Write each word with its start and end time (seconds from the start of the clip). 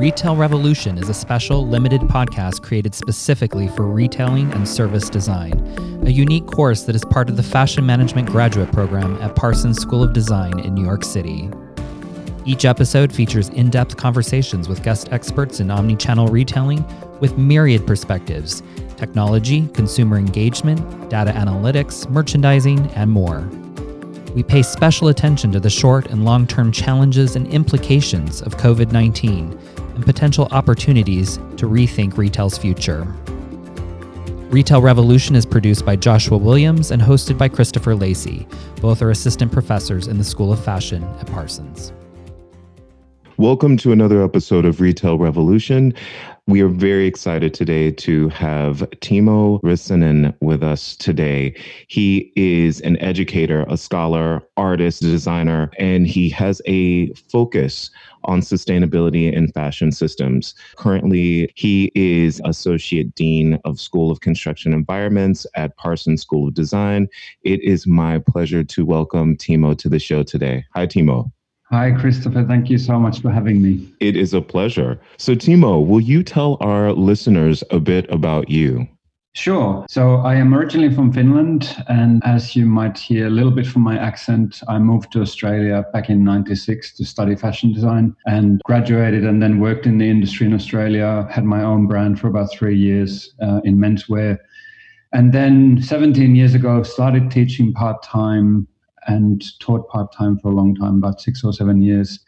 Retail 0.00 0.34
Revolution 0.34 0.96
is 0.96 1.10
a 1.10 1.14
special, 1.14 1.68
limited 1.68 2.00
podcast 2.00 2.62
created 2.62 2.94
specifically 2.94 3.68
for 3.68 3.86
retailing 3.86 4.50
and 4.54 4.66
service 4.66 5.10
design, 5.10 5.52
a 6.06 6.10
unique 6.10 6.46
course 6.46 6.84
that 6.84 6.94
is 6.96 7.04
part 7.04 7.28
of 7.28 7.36
the 7.36 7.42
Fashion 7.42 7.84
Management 7.84 8.26
Graduate 8.26 8.72
Program 8.72 9.20
at 9.20 9.36
Parsons 9.36 9.78
School 9.78 10.02
of 10.02 10.14
Design 10.14 10.58
in 10.60 10.72
New 10.72 10.82
York 10.82 11.04
City. 11.04 11.50
Each 12.46 12.64
episode 12.64 13.12
features 13.12 13.50
in 13.50 13.68
depth 13.68 13.98
conversations 13.98 14.70
with 14.70 14.82
guest 14.82 15.12
experts 15.12 15.60
in 15.60 15.70
omni 15.70 15.96
channel 15.96 16.28
retailing 16.28 16.82
with 17.20 17.36
myriad 17.36 17.86
perspectives 17.86 18.62
technology, 18.96 19.68
consumer 19.74 20.16
engagement, 20.16 21.10
data 21.10 21.32
analytics, 21.32 22.08
merchandising, 22.08 22.86
and 22.92 23.10
more. 23.10 23.46
We 24.34 24.44
pay 24.44 24.62
special 24.62 25.08
attention 25.08 25.52
to 25.52 25.60
the 25.60 25.68
short 25.68 26.06
and 26.06 26.24
long 26.24 26.46
term 26.46 26.72
challenges 26.72 27.36
and 27.36 27.46
implications 27.48 28.40
of 28.40 28.56
COVID 28.56 28.92
19 28.92 29.58
and 30.00 30.06
potential 30.06 30.48
opportunities 30.50 31.36
to 31.58 31.68
rethink 31.68 32.16
retail's 32.16 32.56
future. 32.56 33.04
Retail 34.48 34.80
Revolution 34.80 35.36
is 35.36 35.44
produced 35.44 35.84
by 35.84 35.94
Joshua 35.94 36.38
Williams 36.38 36.90
and 36.90 37.02
hosted 37.02 37.36
by 37.36 37.48
Christopher 37.48 37.94
Lacey. 37.94 38.48
Both 38.80 39.02
are 39.02 39.10
assistant 39.10 39.52
professors 39.52 40.08
in 40.08 40.16
the 40.16 40.24
School 40.24 40.54
of 40.54 40.64
Fashion 40.64 41.04
at 41.20 41.26
Parsons. 41.26 41.92
Welcome 43.36 43.76
to 43.78 43.92
another 43.92 44.24
episode 44.24 44.64
of 44.64 44.80
Retail 44.80 45.18
Revolution. 45.18 45.92
We 46.50 46.62
are 46.62 46.68
very 46.68 47.06
excited 47.06 47.54
today 47.54 47.92
to 47.92 48.28
have 48.30 48.78
Timo 48.96 49.60
Rissanen 49.62 50.34
with 50.40 50.64
us 50.64 50.96
today. 50.96 51.54
He 51.86 52.32
is 52.34 52.80
an 52.80 53.00
educator, 53.00 53.64
a 53.68 53.76
scholar, 53.76 54.42
artist, 54.56 55.00
designer, 55.00 55.70
and 55.78 56.08
he 56.08 56.28
has 56.30 56.60
a 56.66 57.12
focus 57.30 57.88
on 58.24 58.40
sustainability 58.40 59.32
in 59.32 59.52
fashion 59.52 59.92
systems. 59.92 60.56
Currently, 60.74 61.52
he 61.54 61.92
is 61.94 62.40
Associate 62.44 63.14
Dean 63.14 63.60
of 63.64 63.78
School 63.78 64.10
of 64.10 64.18
Constructed 64.18 64.72
Environments 64.72 65.46
at 65.54 65.76
Parsons 65.76 66.22
School 66.22 66.48
of 66.48 66.54
Design. 66.54 67.06
It 67.44 67.62
is 67.62 67.86
my 67.86 68.18
pleasure 68.18 68.64
to 68.64 68.84
welcome 68.84 69.36
Timo 69.36 69.78
to 69.78 69.88
the 69.88 70.00
show 70.00 70.24
today. 70.24 70.64
Hi, 70.74 70.88
Timo. 70.88 71.30
Hi, 71.70 71.92
Christopher. 71.92 72.44
Thank 72.44 72.68
you 72.68 72.78
so 72.78 72.98
much 72.98 73.22
for 73.22 73.30
having 73.30 73.62
me. 73.62 73.88
It 74.00 74.16
is 74.16 74.34
a 74.34 74.40
pleasure. 74.42 75.00
So, 75.18 75.36
Timo, 75.36 75.86
will 75.86 76.00
you 76.00 76.24
tell 76.24 76.56
our 76.60 76.92
listeners 76.92 77.62
a 77.70 77.78
bit 77.78 78.10
about 78.10 78.50
you? 78.50 78.88
Sure. 79.34 79.86
So 79.88 80.16
I 80.16 80.34
am 80.34 80.52
originally 80.52 80.92
from 80.92 81.12
Finland. 81.12 81.76
And 81.88 82.20
as 82.24 82.56
you 82.56 82.66
might 82.66 82.98
hear 82.98 83.28
a 83.28 83.30
little 83.30 83.52
bit 83.52 83.66
from 83.66 83.82
my 83.82 83.96
accent, 83.96 84.60
I 84.66 84.80
moved 84.80 85.12
to 85.12 85.20
Australia 85.20 85.84
back 85.92 86.10
in 86.10 86.24
96 86.24 86.96
to 86.96 87.04
study 87.04 87.36
fashion 87.36 87.72
design 87.72 88.16
and 88.26 88.60
graduated 88.64 89.24
and 89.24 89.40
then 89.40 89.60
worked 89.60 89.86
in 89.86 89.98
the 89.98 90.10
industry 90.10 90.48
in 90.48 90.54
Australia, 90.54 91.28
had 91.30 91.44
my 91.44 91.62
own 91.62 91.86
brand 91.86 92.18
for 92.18 92.26
about 92.26 92.50
three 92.50 92.76
years 92.76 93.32
uh, 93.40 93.60
in 93.62 93.76
menswear. 93.76 94.38
And 95.12 95.32
then 95.32 95.80
17 95.80 96.34
years 96.34 96.54
ago, 96.54 96.82
started 96.82 97.30
teaching 97.30 97.72
part 97.72 98.02
time 98.02 98.66
and 99.06 99.42
taught 99.60 99.88
part 99.88 100.12
time 100.12 100.38
for 100.38 100.50
a 100.50 100.54
long 100.54 100.74
time, 100.74 100.96
about 100.96 101.20
six 101.20 101.44
or 101.44 101.52
seven 101.52 101.80
years. 101.80 102.20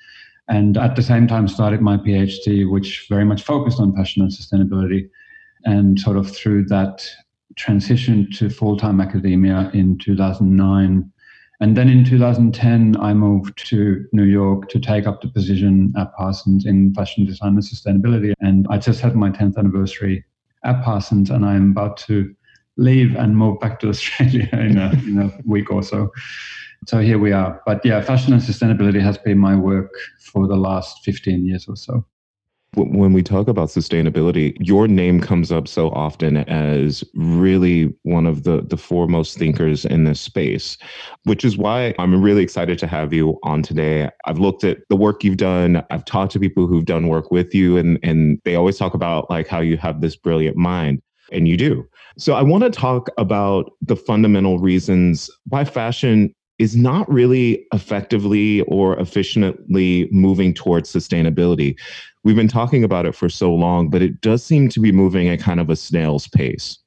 And 0.49 0.77
at 0.77 0.97
the 0.97 1.03
same 1.03 1.27
time, 1.27 1.49
started 1.49 1.81
my 1.81 1.97
PhD, 1.97 2.71
which 2.71 3.07
very 3.09 3.25
much 3.25 3.43
focused 3.43 3.81
on 3.81 3.95
fashion 3.95 4.23
and 4.23 4.31
sustainability 4.31 5.09
and 5.65 5.99
sort 5.99 6.17
of 6.17 6.31
through 6.31 6.65
that 6.65 7.07
transition 7.57 8.29
to 8.33 8.49
full-time 8.49 9.01
academia 9.01 9.71
in 9.75 9.99
2009 9.99 11.11
and 11.61 11.77
then 11.77 11.89
in 11.89 12.05
2010 12.05 12.97
i 13.01 13.13
moved 13.13 13.57
to 13.69 14.05
new 14.13 14.25
york 14.25 14.69
to 14.69 14.81
take 14.81 15.07
up 15.07 15.21
the 15.21 15.29
position 15.29 15.93
at 15.99 16.15
parsons 16.15 16.65
in 16.65 16.95
fashion 16.95 17.27
design 17.27 17.55
and 17.55 17.63
sustainability 17.63 18.33
and 18.41 18.67
i 18.71 18.79
just 18.79 19.01
had 19.01 19.15
my 19.15 19.31
10th 19.31 19.59
anniversary 19.59 20.25
at 20.65 20.83
parsons 20.83 21.31
and 21.31 21.45
i'm 21.45 21.73
about 21.73 21.97
to 21.97 22.35
leave 22.77 23.15
and 23.17 23.37
move 23.37 23.59
back 23.61 23.81
to 23.81 23.89
australia 23.95 24.49
in 24.53 24.79
a, 24.79 24.91
in 25.07 25.19
a 25.19 25.31
week 25.45 25.71
or 25.71 25.83
so 25.83 26.11
so 26.87 26.99
here 26.99 27.19
we 27.19 27.33
are 27.33 27.61
but 27.67 27.85
yeah 27.85 28.01
fashion 28.01 28.33
and 28.33 28.43
sustainability 28.43 29.01
has 29.01 29.19
been 29.19 29.39
my 29.39 29.55
work 29.55 29.93
for 30.21 30.47
the 30.47 30.57
last 30.57 31.05
15 31.05 31.47
years 31.47 31.67
or 31.69 31.77
so 31.77 32.05
when 32.75 33.13
we 33.13 33.23
talk 33.23 33.49
about 33.49 33.69
sustainability, 33.69 34.57
your 34.59 34.89
name 34.89 35.21
comes 35.21 35.53
up 35.53 35.69
so 35.69 35.91
often 35.91 36.39
as 36.39 37.05
really 37.15 37.95
one 38.03 38.27
of 38.27 38.45
the, 38.45 38.63
the 38.63 38.79
foremost 38.79 39.37
thinkers 39.37 39.85
in 39.85 40.05
this 40.05 40.21
space, 40.21 40.79
which 41.25 41.45
is 41.45 41.59
why 41.59 41.95
I'm 41.99 42.23
really 42.23 42.43
excited 42.43 42.79
to 42.79 42.87
have 42.87 43.13
you 43.13 43.39
on 43.43 43.63
today. 43.63 44.09
I've 44.25 44.39
looked 44.39 44.65
at 44.65 44.79
the 44.89 44.97
work 44.97 45.23
you've 45.23 45.37
done. 45.37 45.85
I've 45.91 46.07
talked 46.07 46.33
to 46.33 46.41
people 46.41 46.67
who've 46.67 46.87
done 46.87 47.09
work 47.09 47.31
with 47.31 47.55
you, 47.55 47.77
and, 47.77 47.99
and 48.03 48.41
they 48.45 48.55
always 48.55 48.79
talk 48.79 48.95
about 48.95 49.29
like 49.29 49.49
how 49.49 49.61
you 49.61 49.77
have 49.77 50.01
this 50.01 50.17
brilliant 50.17 50.57
mind, 50.57 51.03
and 51.33 51.49
you 51.49 51.57
do. 51.57 51.87
So 52.19 52.35
I 52.35 52.43
want 52.43 52.65
to 52.65 52.71
talk 52.71 53.09
about 53.19 53.73
the 53.81 53.97
fundamental 53.97 54.59
reasons 54.59 55.31
why 55.49 55.65
fashion 55.65 56.35
is 56.59 56.77
not 56.77 57.11
really 57.11 57.67
effectively 57.73 58.61
or 58.63 58.99
efficiently 59.01 60.09
moving 60.13 60.55
towards 60.55 60.93
sustainability. 60.93 61.77
We've 62.25 62.37
been 62.37 62.49
talking 62.49 62.85
about 62.85 63.07
it 63.07 63.15
for 63.15 63.29
so 63.29 63.53
long, 63.53 63.89
but 63.89 64.03
it 64.03 64.21
does 64.21 64.45
seem 64.45 64.69
to 64.69 64.81
be 64.81 64.93
moving 64.93 65.29
at 65.29 65.41
kind 65.41 65.59
of 65.59 65.71
a 65.71 65.77
snail's 65.77 66.29
pace. 66.29 66.79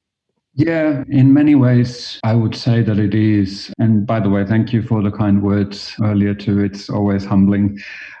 Yeah, 0.58 1.04
in 1.10 1.34
many 1.34 1.54
ways, 1.54 2.18
I 2.24 2.34
would 2.34 2.54
say 2.54 2.80
that 2.80 2.98
it 2.98 3.14
is. 3.14 3.70
And 3.78 4.06
by 4.06 4.20
the 4.20 4.30
way, 4.30 4.46
thank 4.46 4.72
you 4.72 4.80
for 4.80 5.02
the 5.02 5.10
kind 5.10 5.42
words 5.42 5.94
earlier, 6.02 6.32
too. 6.32 6.60
It's 6.60 6.88
always 6.88 7.26
humbling. 7.26 7.78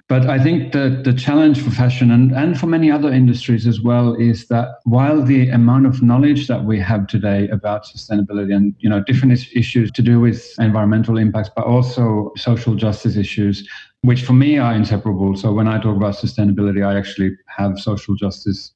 But 0.08 0.26
I 0.28 0.38
think 0.38 0.72
that 0.72 1.04
the 1.04 1.14
challenge 1.14 1.62
for 1.62 1.70
fashion 1.70 2.10
and, 2.10 2.32
and 2.32 2.60
for 2.60 2.66
many 2.66 2.90
other 2.90 3.10
industries 3.10 3.66
as 3.66 3.80
well 3.80 4.14
is 4.14 4.48
that 4.48 4.68
while 4.84 5.22
the 5.22 5.48
amount 5.48 5.86
of 5.86 6.02
knowledge 6.02 6.46
that 6.48 6.64
we 6.64 6.78
have 6.78 7.06
today 7.06 7.48
about 7.48 7.86
sustainability 7.86 8.54
and 8.54 8.74
you 8.80 8.88
know 8.88 9.02
different 9.02 9.32
issues 9.32 9.90
to 9.92 10.02
do 10.02 10.20
with 10.20 10.54
environmental 10.58 11.16
impacts, 11.16 11.50
but 11.56 11.64
also 11.64 12.32
social 12.36 12.74
justice 12.74 13.16
issues, 13.16 13.66
which 14.02 14.22
for 14.22 14.34
me 14.34 14.58
are 14.58 14.74
inseparable. 14.74 15.36
So 15.36 15.52
when 15.54 15.68
I 15.68 15.80
talk 15.80 15.96
about 15.96 16.14
sustainability, 16.16 16.86
I 16.86 16.98
actually 16.98 17.30
have 17.56 17.80
social 17.80 18.14
justice 18.14 18.72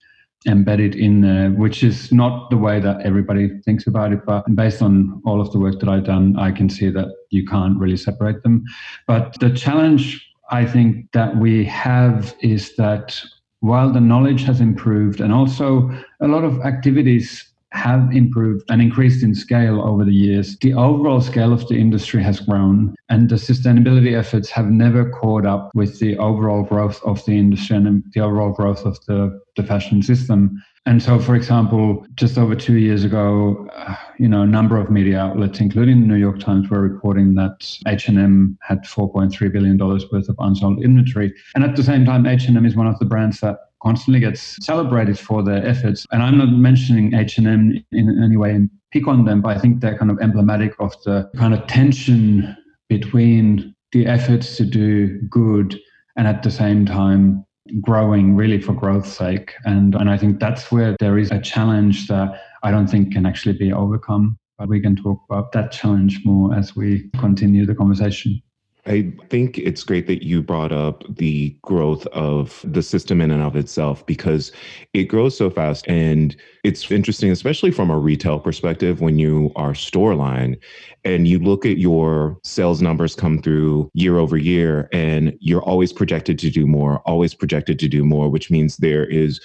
embedded 0.46 0.94
in 0.94 1.20
there, 1.20 1.50
which 1.50 1.82
is 1.82 2.10
not 2.12 2.48
the 2.50 2.56
way 2.56 2.80
that 2.80 3.00
everybody 3.02 3.60
thinks 3.60 3.86
about 3.86 4.12
it. 4.12 4.24
But 4.24 4.44
based 4.54 4.80
on 4.80 5.20
all 5.24 5.40
of 5.40 5.52
the 5.52 5.58
work 5.58 5.80
that 5.80 5.88
I've 5.88 6.04
done, 6.04 6.38
I 6.38 6.50
can 6.50 6.68
see 6.70 6.90
that 6.90 7.08
you 7.30 7.46
can't 7.46 7.78
really 7.78 7.96
separate 7.96 8.42
them. 8.42 8.64
But 9.06 9.38
the 9.40 9.50
challenge 9.50 10.26
I 10.50 10.64
think 10.64 11.12
that 11.12 11.36
we 11.36 11.64
have 11.66 12.34
is 12.40 12.74
that 12.76 13.22
while 13.60 13.92
the 13.92 14.00
knowledge 14.00 14.42
has 14.44 14.60
improved 14.60 15.20
and 15.20 15.32
also 15.32 15.90
a 16.20 16.26
lot 16.26 16.44
of 16.44 16.60
activities 16.60 17.49
have 17.72 18.14
improved 18.14 18.64
and 18.68 18.82
increased 18.82 19.22
in 19.22 19.34
scale 19.34 19.80
over 19.80 20.04
the 20.04 20.12
years. 20.12 20.58
The 20.58 20.74
overall 20.74 21.20
scale 21.20 21.52
of 21.52 21.66
the 21.68 21.76
industry 21.76 22.22
has 22.22 22.40
grown, 22.40 22.94
and 23.08 23.28
the 23.28 23.36
sustainability 23.36 24.18
efforts 24.18 24.50
have 24.50 24.70
never 24.70 25.08
caught 25.10 25.46
up 25.46 25.70
with 25.74 25.98
the 26.00 26.16
overall 26.18 26.62
growth 26.62 27.00
of 27.04 27.24
the 27.26 27.38
industry 27.38 27.76
and 27.76 28.02
the 28.12 28.20
overall 28.20 28.52
growth 28.52 28.84
of 28.84 28.98
the, 29.06 29.40
the 29.56 29.62
fashion 29.62 30.02
system. 30.02 30.62
And 30.86 31.02
so, 31.02 31.18
for 31.18 31.36
example, 31.36 32.06
just 32.14 32.38
over 32.38 32.56
two 32.56 32.78
years 32.78 33.04
ago, 33.04 33.68
uh, 33.76 33.94
you 34.18 34.26
know, 34.26 34.42
a 34.42 34.46
number 34.46 34.78
of 34.78 34.90
media 34.90 35.18
outlets, 35.18 35.60
including 35.60 36.00
the 36.00 36.06
New 36.06 36.16
York 36.16 36.40
Times, 36.40 36.70
were 36.70 36.80
reporting 36.80 37.34
that 37.34 37.78
H&M 37.86 38.58
had 38.62 38.82
4.3 38.84 39.52
billion 39.52 39.76
dollars 39.76 40.04
worth 40.10 40.28
of 40.28 40.36
unsold 40.38 40.82
inventory. 40.82 41.34
And 41.54 41.64
at 41.64 41.76
the 41.76 41.82
same 41.82 42.06
time, 42.06 42.26
H&M 42.26 42.64
is 42.64 42.74
one 42.74 42.86
of 42.86 42.98
the 42.98 43.04
brands 43.04 43.40
that 43.40 43.58
constantly 43.82 44.20
gets 44.20 44.56
celebrated 44.64 45.18
for 45.18 45.42
their 45.42 45.64
efforts. 45.66 46.06
And 46.12 46.22
I'm 46.22 46.38
not 46.38 46.50
mentioning 46.50 47.14
H&M 47.14 47.84
in 47.92 48.22
any 48.22 48.36
way 48.36 48.52
and 48.52 48.70
pick 48.92 49.06
on 49.06 49.24
them, 49.24 49.40
but 49.40 49.56
I 49.56 49.60
think 49.60 49.80
they're 49.80 49.96
kind 49.96 50.10
of 50.10 50.18
emblematic 50.20 50.74
of 50.80 50.94
the 51.04 51.30
kind 51.36 51.54
of 51.54 51.66
tension 51.66 52.56
between 52.88 53.74
the 53.92 54.06
efforts 54.06 54.56
to 54.56 54.64
do 54.64 55.20
good 55.30 55.80
and 56.16 56.26
at 56.26 56.42
the 56.42 56.50
same 56.50 56.84
time 56.84 57.44
growing 57.80 58.36
really 58.36 58.60
for 58.60 58.72
growth's 58.72 59.12
sake. 59.12 59.54
And, 59.64 59.94
and 59.94 60.10
I 60.10 60.16
think 60.16 60.40
that's 60.40 60.72
where 60.72 60.96
there 60.98 61.18
is 61.18 61.30
a 61.30 61.40
challenge 61.40 62.08
that 62.08 62.40
I 62.62 62.70
don't 62.70 62.88
think 62.88 63.12
can 63.12 63.26
actually 63.26 63.56
be 63.56 63.72
overcome. 63.72 64.36
But 64.58 64.68
we 64.68 64.80
can 64.80 64.94
talk 64.94 65.22
about 65.30 65.52
that 65.52 65.72
challenge 65.72 66.20
more 66.24 66.54
as 66.54 66.76
we 66.76 67.08
continue 67.18 67.64
the 67.64 67.74
conversation. 67.74 68.42
I 68.86 69.12
think 69.28 69.58
it's 69.58 69.84
great 69.84 70.06
that 70.06 70.24
you 70.24 70.42
brought 70.42 70.72
up 70.72 71.04
the 71.16 71.56
growth 71.62 72.06
of 72.08 72.64
the 72.64 72.82
system 72.82 73.20
in 73.20 73.30
and 73.30 73.42
of 73.42 73.56
itself 73.56 74.04
because 74.06 74.52
it 74.94 75.04
grows 75.04 75.36
so 75.36 75.50
fast. 75.50 75.86
And 75.86 76.34
it's 76.64 76.90
interesting, 76.90 77.30
especially 77.30 77.70
from 77.70 77.90
a 77.90 77.98
retail 77.98 78.38
perspective, 78.38 79.00
when 79.00 79.18
you 79.18 79.52
are 79.56 79.74
store 79.74 80.14
line 80.14 80.56
and 81.04 81.28
you 81.28 81.38
look 81.38 81.66
at 81.66 81.78
your 81.78 82.38
sales 82.42 82.80
numbers 82.80 83.14
come 83.14 83.40
through 83.40 83.90
year 83.94 84.18
over 84.18 84.36
year, 84.36 84.88
and 84.92 85.36
you're 85.40 85.62
always 85.62 85.92
projected 85.92 86.38
to 86.38 86.50
do 86.50 86.66
more, 86.66 87.00
always 87.00 87.34
projected 87.34 87.78
to 87.78 87.88
do 87.88 88.04
more, 88.04 88.28
which 88.28 88.50
means 88.50 88.78
there 88.78 89.04
is 89.04 89.40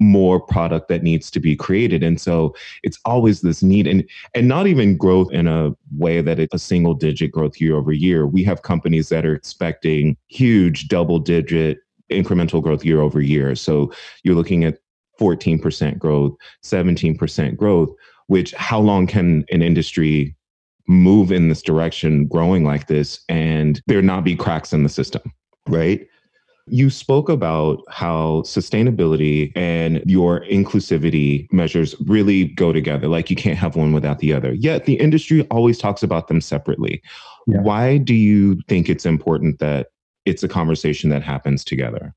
more 0.00 0.40
product 0.40 0.88
that 0.88 1.02
needs 1.02 1.30
to 1.30 1.40
be 1.40 1.56
created 1.56 2.02
and 2.02 2.20
so 2.20 2.54
it's 2.84 2.98
always 3.04 3.40
this 3.40 3.62
need 3.62 3.86
and 3.88 4.08
and 4.34 4.46
not 4.46 4.68
even 4.68 4.96
growth 4.96 5.32
in 5.32 5.48
a 5.48 5.74
way 5.96 6.20
that 6.20 6.38
it's 6.38 6.54
a 6.54 6.58
single 6.58 6.94
digit 6.94 7.32
growth 7.32 7.60
year 7.60 7.74
over 7.74 7.92
year 7.92 8.24
we 8.26 8.44
have 8.44 8.62
companies 8.62 9.08
that 9.08 9.26
are 9.26 9.34
expecting 9.34 10.16
huge 10.28 10.86
double 10.86 11.18
digit 11.18 11.78
incremental 12.10 12.62
growth 12.62 12.84
year 12.84 13.00
over 13.00 13.20
year. 13.20 13.54
So 13.54 13.92
you're 14.22 14.34
looking 14.34 14.64
at 14.64 14.78
14% 15.20 15.98
growth, 15.98 16.34
17% 16.62 17.56
growth, 17.56 17.90
which 18.26 18.52
how 18.54 18.80
long 18.80 19.06
can 19.06 19.44
an 19.50 19.62
industry 19.62 20.34
move 20.86 21.32
in 21.32 21.48
this 21.48 21.62
direction, 21.62 22.26
growing 22.26 22.64
like 22.64 22.88
this, 22.88 23.20
and 23.28 23.80
there 23.86 24.02
not 24.02 24.24
be 24.24 24.36
cracks 24.36 24.72
in 24.72 24.82
the 24.82 24.88
system, 24.88 25.22
right? 25.68 26.06
You 26.66 26.88
spoke 26.88 27.28
about 27.28 27.82
how 27.88 28.42
sustainability 28.46 29.52
and 29.54 30.02
your 30.06 30.40
inclusivity 30.46 31.52
measures 31.52 31.94
really 32.06 32.46
go 32.46 32.72
together. 32.72 33.06
Like 33.06 33.28
you 33.28 33.36
can't 33.36 33.58
have 33.58 33.76
one 33.76 33.92
without 33.92 34.20
the 34.20 34.32
other. 34.32 34.54
Yet 34.54 34.86
the 34.86 34.94
industry 34.94 35.46
always 35.50 35.78
talks 35.78 36.02
about 36.02 36.28
them 36.28 36.40
separately. 36.40 37.02
Yeah. 37.46 37.60
Why 37.60 37.98
do 37.98 38.14
you 38.14 38.60
think 38.66 38.88
it's 38.88 39.04
important 39.04 39.58
that 39.58 39.88
it's 40.24 40.42
a 40.42 40.48
conversation 40.48 41.10
that 41.10 41.22
happens 41.22 41.64
together? 41.64 42.14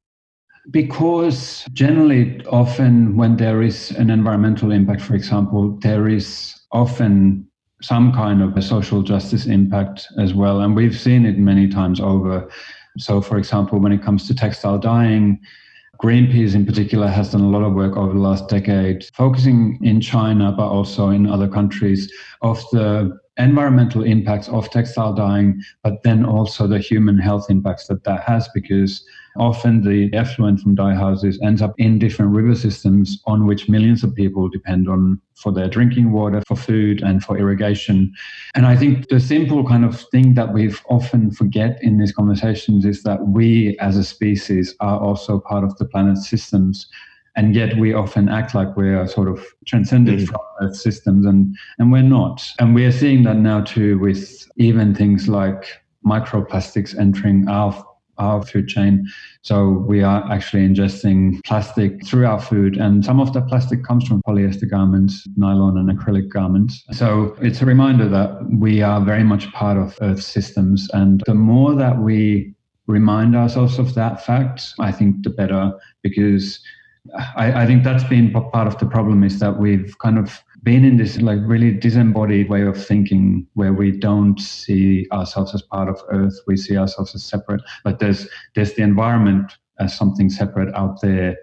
Because 0.71 1.65
generally, 1.73 2.43
often 2.45 3.17
when 3.17 3.37
there 3.37 3.61
is 3.61 3.91
an 3.91 4.09
environmental 4.09 4.71
impact, 4.71 5.01
for 5.01 5.15
example, 5.15 5.77
there 5.81 6.07
is 6.07 6.57
often 6.71 7.47
some 7.81 8.11
kind 8.11 8.41
of 8.41 8.55
a 8.57 8.61
social 8.61 9.01
justice 9.01 9.45
impact 9.45 10.07
as 10.17 10.33
well. 10.33 10.61
And 10.61 10.75
we've 10.75 10.97
seen 10.97 11.25
it 11.25 11.37
many 11.37 11.67
times 11.67 11.99
over. 11.99 12.49
So, 12.97 13.21
for 13.21 13.37
example, 13.37 13.79
when 13.79 13.91
it 13.91 14.01
comes 14.01 14.27
to 14.27 14.35
textile 14.35 14.77
dyeing, 14.77 15.39
Greenpeace 16.01 16.53
in 16.53 16.65
particular 16.65 17.07
has 17.07 17.31
done 17.31 17.41
a 17.41 17.49
lot 17.49 17.63
of 17.63 17.73
work 17.73 17.97
over 17.97 18.13
the 18.13 18.19
last 18.19 18.49
decade, 18.49 19.05
focusing 19.15 19.79
in 19.81 19.99
China, 19.99 20.53
but 20.55 20.67
also 20.67 21.09
in 21.09 21.25
other 21.25 21.47
countries, 21.47 22.11
of 22.41 22.63
the 22.71 23.17
environmental 23.37 24.03
impacts 24.03 24.47
of 24.49 24.69
textile 24.69 25.13
dyeing, 25.13 25.61
but 25.83 26.03
then 26.03 26.23
also 26.23 26.67
the 26.67 26.79
human 26.79 27.17
health 27.17 27.49
impacts 27.49 27.87
that 27.87 28.03
that 28.03 28.21
has, 28.23 28.47
because 28.53 29.03
often 29.39 29.83
the 29.83 30.13
effluent 30.13 30.59
from 30.59 30.75
dye 30.75 30.95
houses 30.95 31.39
ends 31.43 31.61
up 31.61 31.73
in 31.77 31.99
different 31.99 32.31
river 32.31 32.55
systems 32.55 33.21
on 33.25 33.45
which 33.45 33.69
millions 33.69 34.03
of 34.03 34.13
people 34.15 34.49
depend 34.49 34.87
on 34.87 35.21
for 35.35 35.51
their 35.51 35.67
drinking 35.67 36.11
water, 36.11 36.41
for 36.47 36.55
food, 36.55 37.01
and 37.01 37.23
for 37.23 37.37
irrigation. 37.37 38.13
And 38.55 38.65
I 38.65 38.75
think 38.75 39.09
the 39.09 39.19
simple 39.19 39.67
kind 39.67 39.85
of 39.85 39.99
thing 40.11 40.33
that 40.33 40.53
we 40.53 40.73
often 40.89 41.31
forget 41.31 41.77
in 41.81 41.99
these 41.99 42.11
conversations 42.11 42.85
is 42.85 43.03
that 43.03 43.27
we 43.27 43.77
as 43.79 43.97
a 43.97 44.03
species 44.03 44.75
are 44.79 44.99
also 44.99 45.39
part 45.39 45.63
of 45.63 45.77
the 45.77 45.85
planet's 45.85 46.29
systems 46.29 46.87
and 47.37 47.53
yet 47.53 47.77
we 47.77 47.93
often 47.93 48.27
act 48.27 48.55
like 48.55 48.75
we 48.75 48.89
are 48.89 49.07
sort 49.07 49.27
of 49.29 49.45
transcended 49.65 50.19
mm. 50.19 50.27
from 50.27 50.41
Earth 50.59 50.75
systems, 50.75 51.25
and 51.25 51.55
and 51.77 51.91
we're 51.91 52.01
not. 52.01 52.43
And 52.59 52.73
we 52.73 52.83
are 52.85 52.91
seeing 52.91 53.23
that 53.23 53.37
now 53.37 53.61
too 53.61 53.99
with 53.99 54.49
even 54.57 54.93
things 54.93 55.29
like 55.29 55.67
microplastics 56.05 56.97
entering 56.99 57.47
our 57.47 57.85
our 58.17 58.43
food 58.43 58.67
chain. 58.67 59.07
So 59.41 59.69
we 59.87 60.03
are 60.03 60.29
actually 60.31 60.67
ingesting 60.67 61.43
plastic 61.43 62.05
through 62.05 62.25
our 62.25 62.39
food, 62.39 62.77
and 62.77 63.03
some 63.03 63.19
of 63.19 63.33
that 63.33 63.47
plastic 63.47 63.83
comes 63.83 64.07
from 64.07 64.21
polyester 64.27 64.69
garments, 64.69 65.27
nylon 65.35 65.77
and 65.77 65.89
acrylic 65.89 66.29
garments. 66.29 66.83
So 66.91 67.35
it's 67.41 67.61
a 67.61 67.65
reminder 67.65 68.07
that 68.09 68.45
we 68.51 68.81
are 68.81 69.01
very 69.01 69.23
much 69.23 69.51
part 69.53 69.77
of 69.77 69.97
Earth 70.01 70.21
systems, 70.21 70.89
and 70.93 71.23
the 71.25 71.35
more 71.35 71.75
that 71.75 71.99
we 71.99 72.53
remind 72.87 73.35
ourselves 73.35 73.79
of 73.79 73.93
that 73.95 74.25
fact, 74.25 74.73
I 74.79 74.91
think 74.91 75.23
the 75.23 75.29
better, 75.29 75.73
because 76.03 76.59
I, 77.35 77.63
I, 77.63 77.65
think 77.65 77.83
that's 77.83 78.03
been 78.05 78.31
part 78.31 78.67
of 78.67 78.77
the 78.79 78.85
problem 78.85 79.23
is 79.23 79.39
that 79.39 79.59
we've 79.59 79.97
kind 79.99 80.17
of 80.17 80.41
been 80.63 80.83
in 80.83 80.97
this 80.97 81.21
like 81.21 81.39
really 81.43 81.71
disembodied 81.71 82.49
way 82.49 82.63
of 82.63 82.83
thinking 82.83 83.47
where 83.53 83.73
we 83.73 83.91
don't 83.91 84.39
see 84.39 85.07
ourselves 85.11 85.53
as 85.53 85.61
part 85.61 85.87
of 85.87 86.01
earth 86.09 86.39
we 86.47 86.57
see 86.57 86.75
ourselves 86.75 87.13
as 87.13 87.23
separate 87.23 87.61
but 87.83 87.99
there's 87.99 88.27
there's 88.55 88.73
the 88.73 88.81
environment 88.81 89.53
as 89.79 89.95
something 89.95 90.29
separate 90.29 90.73
out 90.73 90.99
there 91.01 91.37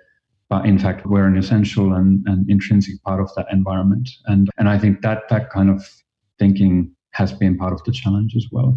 but 0.48 0.66
in 0.66 0.78
fact 0.78 1.06
we're 1.06 1.26
an 1.26 1.36
essential 1.36 1.94
and, 1.94 2.26
and 2.26 2.48
intrinsic 2.48 3.02
part 3.02 3.20
of 3.20 3.34
that 3.34 3.46
environment. 3.50 4.08
And 4.26 4.50
and 4.58 4.68
i 4.68 4.78
think 4.78 5.00
that 5.02 5.28
that 5.30 5.50
kind 5.50 5.70
of 5.70 5.88
thinking 6.38 6.94
has 7.10 7.32
been 7.32 7.56
part 7.56 7.72
of 7.72 7.82
the 7.84 7.92
challenge 7.92 8.34
as 8.36 8.46
well. 8.50 8.76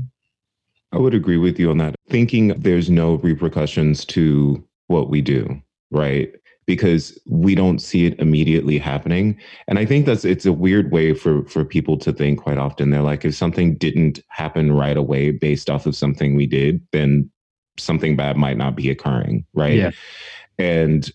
I 0.91 0.99
would 0.99 1.15
agree 1.15 1.37
with 1.37 1.59
you 1.59 1.71
on 1.71 1.79
that. 1.79 1.95
Thinking 2.07 2.49
there's 2.49 2.89
no 2.89 3.15
repercussions 3.15 4.05
to 4.05 4.63
what 4.87 5.09
we 5.09 5.21
do 5.21 5.61
right 5.91 6.33
because 6.67 7.17
we 7.25 7.55
don't 7.55 7.79
see 7.79 8.05
it 8.05 8.19
immediately 8.19 8.77
happening. 8.77 9.39
And 9.67 9.79
i 9.79 9.85
think 9.85 10.05
that's 10.05 10.25
it's 10.25 10.45
a 10.45 10.53
weird 10.53 10.91
way 10.91 11.13
for 11.13 11.43
for 11.45 11.65
people 11.65 11.97
to 11.97 12.13
think 12.13 12.39
quite 12.39 12.59
often. 12.59 12.91
They're 12.91 13.01
like 13.01 13.25
if 13.25 13.33
something 13.33 13.75
didn't 13.75 14.19
happen 14.27 14.73
right 14.73 14.97
away 14.97 15.31
based 15.31 15.69
off 15.69 15.85
of 15.87 15.95
something 15.95 16.35
we 16.35 16.45
did 16.45 16.85
then 16.91 17.31
something 17.79 18.15
bad 18.15 18.37
might 18.37 18.57
not 18.57 18.75
be 18.75 18.89
occurring 18.89 19.45
right? 19.53 19.75
Yeah. 19.75 19.91
and 20.59 21.09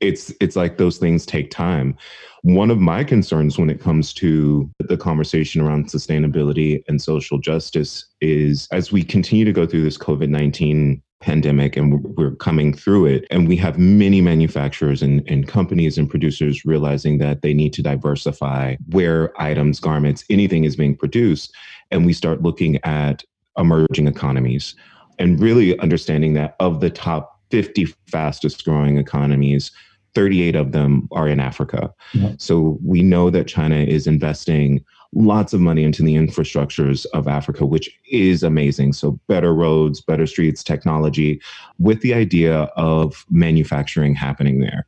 it's 0.00 0.32
it's 0.40 0.56
like 0.56 0.76
those 0.76 0.98
things 0.98 1.24
take 1.24 1.50
time. 1.50 1.96
One 2.42 2.70
of 2.70 2.78
my 2.78 3.02
concerns 3.02 3.58
when 3.58 3.70
it 3.70 3.80
comes 3.80 4.12
to 4.14 4.70
the 4.78 4.96
conversation 4.96 5.60
around 5.62 5.86
sustainability 5.86 6.82
and 6.86 7.00
social 7.00 7.38
justice 7.38 8.04
is 8.20 8.68
as 8.72 8.92
we 8.92 9.02
continue 9.02 9.44
to 9.44 9.52
go 9.52 9.66
through 9.66 9.82
this 9.82 9.98
covid-19 9.98 11.00
pandemic 11.20 11.76
and 11.76 12.04
we're 12.16 12.34
coming 12.36 12.72
through 12.72 13.06
it. 13.06 13.26
And 13.30 13.48
we 13.48 13.56
have 13.56 13.78
many 13.78 14.20
manufacturers 14.20 15.02
and, 15.02 15.22
and 15.28 15.48
companies 15.48 15.96
and 15.98 16.08
producers 16.08 16.64
realizing 16.64 17.18
that 17.18 17.42
they 17.42 17.54
need 17.54 17.72
to 17.74 17.82
diversify 17.82 18.76
where 18.90 19.32
items, 19.40 19.80
garments, 19.80 20.24
anything 20.28 20.64
is 20.64 20.76
being 20.76 20.96
produced. 20.96 21.54
And 21.90 22.04
we 22.04 22.12
start 22.12 22.42
looking 22.42 22.78
at 22.84 23.24
emerging 23.56 24.06
economies 24.06 24.74
and 25.18 25.40
really 25.40 25.78
understanding 25.78 26.34
that 26.34 26.56
of 26.60 26.80
the 26.80 26.90
top 26.90 27.40
50 27.50 27.86
fastest 28.08 28.64
growing 28.64 28.98
economies, 28.98 29.70
38 30.14 30.56
of 30.56 30.72
them 30.72 31.08
are 31.12 31.28
in 31.28 31.40
Africa. 31.40 31.92
Yeah. 32.12 32.32
So 32.38 32.78
we 32.84 33.02
know 33.02 33.30
that 33.30 33.46
China 33.46 33.76
is 33.76 34.06
investing 34.06 34.84
lots 35.12 35.52
of 35.52 35.60
money 35.60 35.84
into 35.84 36.02
the 36.02 36.14
infrastructures 36.14 37.06
of 37.14 37.28
Africa, 37.28 37.64
which 37.64 37.90
is 38.10 38.42
amazing. 38.42 38.92
So, 38.92 39.18
better 39.28 39.54
roads, 39.54 40.00
better 40.00 40.26
streets, 40.26 40.62
technology, 40.62 41.40
with 41.78 42.00
the 42.00 42.14
idea 42.14 42.62
of 42.76 43.24
manufacturing 43.30 44.14
happening 44.14 44.60
there. 44.60 44.86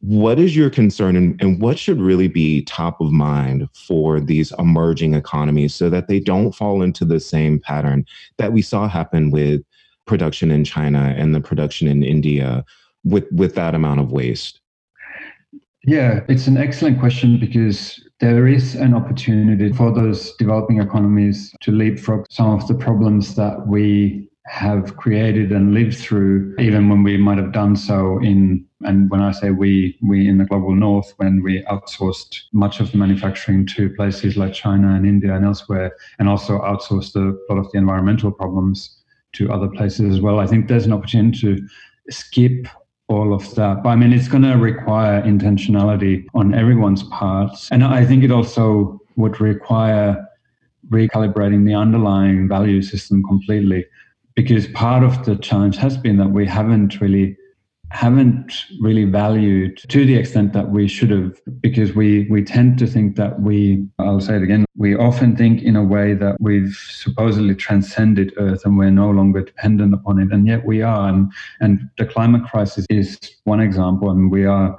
What 0.00 0.38
is 0.38 0.56
your 0.56 0.70
concern, 0.70 1.14
and, 1.14 1.40
and 1.42 1.60
what 1.60 1.78
should 1.78 2.00
really 2.00 2.28
be 2.28 2.62
top 2.62 3.00
of 3.00 3.12
mind 3.12 3.68
for 3.74 4.18
these 4.18 4.50
emerging 4.58 5.14
economies 5.14 5.74
so 5.74 5.90
that 5.90 6.08
they 6.08 6.20
don't 6.20 6.52
fall 6.52 6.82
into 6.82 7.04
the 7.04 7.20
same 7.20 7.58
pattern 7.60 8.06
that 8.38 8.52
we 8.52 8.62
saw 8.62 8.88
happen 8.88 9.30
with 9.30 9.62
production 10.06 10.50
in 10.50 10.64
China 10.64 11.14
and 11.16 11.34
the 11.34 11.40
production 11.40 11.86
in 11.86 12.02
India 12.02 12.64
with, 13.04 13.30
with 13.30 13.54
that 13.54 13.74
amount 13.74 14.00
of 14.00 14.10
waste? 14.10 14.60
Yeah, 15.84 16.20
it's 16.28 16.46
an 16.46 16.56
excellent 16.56 16.98
question 16.98 17.38
because 17.38 18.02
there 18.20 18.46
is 18.46 18.74
an 18.74 18.94
opportunity 18.94 19.72
for 19.72 19.92
those 19.92 20.34
developing 20.36 20.80
economies 20.80 21.54
to 21.62 21.72
leapfrog 21.72 22.26
some 22.30 22.50
of 22.50 22.66
the 22.68 22.74
problems 22.74 23.34
that 23.34 23.66
we 23.66 24.28
have 24.46 24.96
created 24.96 25.52
and 25.52 25.72
lived 25.72 25.96
through, 25.96 26.54
even 26.58 26.88
when 26.88 27.02
we 27.02 27.16
might 27.16 27.38
have 27.38 27.52
done 27.52 27.76
so 27.76 28.18
in, 28.18 28.64
and 28.82 29.10
when 29.10 29.20
I 29.22 29.32
say 29.32 29.50
we, 29.50 29.96
we 30.02 30.28
in 30.28 30.38
the 30.38 30.44
global 30.44 30.74
north, 30.74 31.14
when 31.16 31.42
we 31.42 31.62
outsourced 31.64 32.42
much 32.52 32.80
of 32.80 32.90
the 32.92 32.98
manufacturing 32.98 33.66
to 33.68 33.90
places 33.90 34.36
like 34.36 34.52
China 34.52 34.94
and 34.94 35.06
India 35.06 35.34
and 35.34 35.44
elsewhere, 35.44 35.96
and 36.18 36.28
also 36.28 36.58
outsourced 36.60 37.14
a 37.16 37.52
lot 37.52 37.60
of 37.60 37.70
the 37.72 37.78
environmental 37.78 38.32
problems 38.32 38.98
to 39.32 39.50
other 39.52 39.68
places 39.68 40.14
as 40.14 40.20
well. 40.20 40.40
I 40.40 40.46
think 40.46 40.68
there's 40.68 40.86
an 40.86 40.92
opportunity 40.92 41.38
to 41.40 41.68
skip 42.10 42.66
all 43.10 43.34
of 43.34 43.54
that. 43.56 43.82
But 43.82 43.90
I 43.90 43.96
mean, 43.96 44.12
it's 44.12 44.28
going 44.28 44.44
to 44.44 44.54
require 44.54 45.20
intentionality 45.22 46.26
on 46.32 46.54
everyone's 46.54 47.02
parts. 47.04 47.68
And 47.70 47.84
I 47.84 48.04
think 48.06 48.22
it 48.22 48.30
also 48.30 49.00
would 49.16 49.40
require 49.40 50.24
recalibrating 50.88 51.66
the 51.66 51.74
underlying 51.74 52.48
value 52.48 52.82
system 52.82 53.22
completely 53.24 53.84
because 54.36 54.68
part 54.68 55.02
of 55.02 55.24
the 55.24 55.36
challenge 55.36 55.76
has 55.76 55.96
been 55.96 56.16
that 56.18 56.30
we 56.30 56.46
haven't 56.46 57.00
really 57.00 57.36
haven't 57.90 58.64
really 58.80 59.04
valued 59.04 59.76
to 59.88 60.06
the 60.06 60.14
extent 60.14 60.52
that 60.52 60.70
we 60.70 60.86
should 60.86 61.10
have 61.10 61.40
because 61.60 61.94
we 61.94 62.26
we 62.30 62.42
tend 62.44 62.78
to 62.78 62.86
think 62.86 63.16
that 63.16 63.40
we 63.40 63.84
I'll 63.98 64.20
say 64.20 64.36
it 64.36 64.42
again 64.42 64.64
we 64.80 64.96
often 64.96 65.36
think 65.36 65.62
in 65.62 65.76
a 65.76 65.84
way 65.84 66.14
that 66.14 66.40
we've 66.40 66.74
supposedly 66.74 67.54
transcended 67.54 68.32
earth 68.38 68.62
and 68.64 68.78
we're 68.78 68.90
no 68.90 69.10
longer 69.10 69.42
dependent 69.42 69.92
upon 69.92 70.18
it 70.18 70.32
and 70.32 70.46
yet 70.46 70.64
we 70.64 70.80
are. 70.80 71.06
And, 71.10 71.30
and 71.60 71.90
the 71.98 72.06
climate 72.06 72.50
crisis 72.50 72.86
is 72.88 73.18
one 73.44 73.60
example 73.60 74.10
and 74.10 74.30
we 74.30 74.46
are 74.46 74.78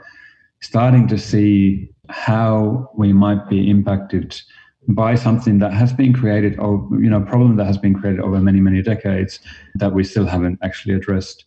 starting 0.59 1.07
to 1.07 1.19
see 1.19 1.87
how 2.09 2.89
we 2.95 3.13
might 3.13 3.47
be 3.47 3.69
impacted 3.69 4.41
by 4.87 5.15
something 5.15 5.59
that 5.59 5.73
has 5.73 5.93
been 5.93 6.11
created 6.11 6.57
or 6.59 6.87
you 6.93 7.09
know 7.09 7.21
a 7.21 7.25
problem 7.25 7.55
that 7.55 7.65
has 7.65 7.77
been 7.77 7.93
created 7.93 8.19
over 8.19 8.39
many 8.39 8.59
many 8.59 8.81
decades 8.81 9.39
that 9.75 9.93
we 9.93 10.03
still 10.03 10.25
haven't 10.25 10.57
actually 10.63 10.93
addressed 10.93 11.45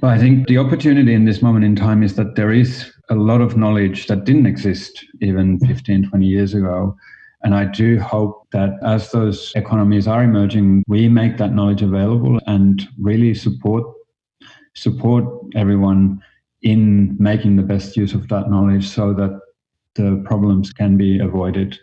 but 0.00 0.08
I 0.08 0.18
think 0.18 0.46
the 0.46 0.58
opportunity 0.58 1.12
in 1.12 1.26
this 1.26 1.42
moment 1.42 1.64
in 1.64 1.76
time 1.76 2.02
is 2.02 2.14
that 2.16 2.34
there 2.34 2.52
is 2.52 2.90
a 3.10 3.14
lot 3.14 3.40
of 3.40 3.56
knowledge 3.56 4.06
that 4.06 4.24
didn't 4.24 4.46
exist 4.46 5.04
even 5.20 5.58
15, 5.60 6.08
20 6.08 6.26
years 6.26 6.54
ago. 6.54 6.96
And 7.42 7.54
I 7.54 7.64
do 7.64 7.98
hope 7.98 8.46
that 8.52 8.78
as 8.84 9.10
those 9.10 9.52
economies 9.56 10.06
are 10.06 10.22
emerging, 10.22 10.84
we 10.86 11.08
make 11.08 11.38
that 11.38 11.54
knowledge 11.54 11.82
available 11.82 12.40
and 12.46 12.86
really 12.98 13.34
support 13.34 13.84
support 14.74 15.24
everyone 15.56 16.22
in 16.62 17.16
making 17.18 17.56
the 17.56 17.62
best 17.62 17.96
use 17.96 18.14
of 18.14 18.28
that 18.28 18.48
knowledge 18.48 18.88
so 18.88 19.12
that 19.12 19.40
the 19.96 20.22
problems 20.24 20.72
can 20.72 20.96
be 20.96 21.18
avoided. 21.18 21.78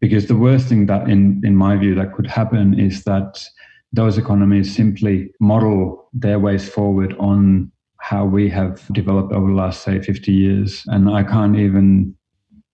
Because 0.00 0.26
the 0.26 0.36
worst 0.36 0.68
thing 0.68 0.86
that, 0.86 1.08
in, 1.08 1.40
in 1.44 1.56
my 1.56 1.76
view, 1.76 1.94
that 1.96 2.14
could 2.14 2.26
happen 2.26 2.78
is 2.78 3.04
that 3.04 3.44
those 3.92 4.18
economies 4.18 4.74
simply 4.74 5.32
model 5.40 6.08
their 6.12 6.38
ways 6.38 6.68
forward 6.68 7.16
on 7.18 7.72
how 8.00 8.24
we 8.24 8.48
have 8.48 8.86
developed 8.92 9.32
over 9.32 9.48
the 9.48 9.56
last, 9.56 9.82
say, 9.82 10.00
50 10.00 10.32
years. 10.32 10.84
And 10.86 11.10
I 11.10 11.24
can't 11.24 11.56
even 11.56 12.14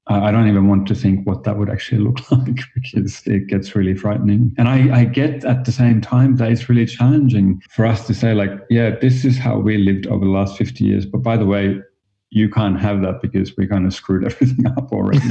I 0.06 0.30
don't 0.32 0.48
even 0.48 0.68
want 0.68 0.86
to 0.88 0.94
think 0.94 1.26
what 1.26 1.44
that 1.44 1.56
would 1.56 1.70
actually 1.70 2.02
look 2.02 2.18
like 2.30 2.60
because 2.74 3.22
it 3.26 3.46
gets 3.46 3.74
really 3.74 3.94
frightening. 3.94 4.54
And 4.58 4.68
I, 4.68 5.00
I, 5.00 5.04
get 5.06 5.46
at 5.46 5.64
the 5.64 5.72
same 5.72 6.02
time 6.02 6.36
that 6.36 6.52
it's 6.52 6.68
really 6.68 6.84
challenging 6.84 7.62
for 7.70 7.86
us 7.86 8.06
to 8.08 8.14
say, 8.14 8.34
like, 8.34 8.50
yeah, 8.68 8.96
this 9.00 9.24
is 9.24 9.38
how 9.38 9.58
we 9.58 9.78
lived 9.78 10.06
over 10.08 10.26
the 10.26 10.30
last 10.30 10.58
50 10.58 10.84
years. 10.84 11.06
But 11.06 11.22
by 11.22 11.38
the 11.38 11.46
way, 11.46 11.80
you 12.28 12.50
can't 12.50 12.78
have 12.78 13.00
that 13.00 13.22
because 13.22 13.56
we 13.56 13.66
kind 13.66 13.86
of 13.86 13.94
screwed 13.94 14.24
everything 14.30 14.66
up 14.66 14.92
already. 14.92 15.20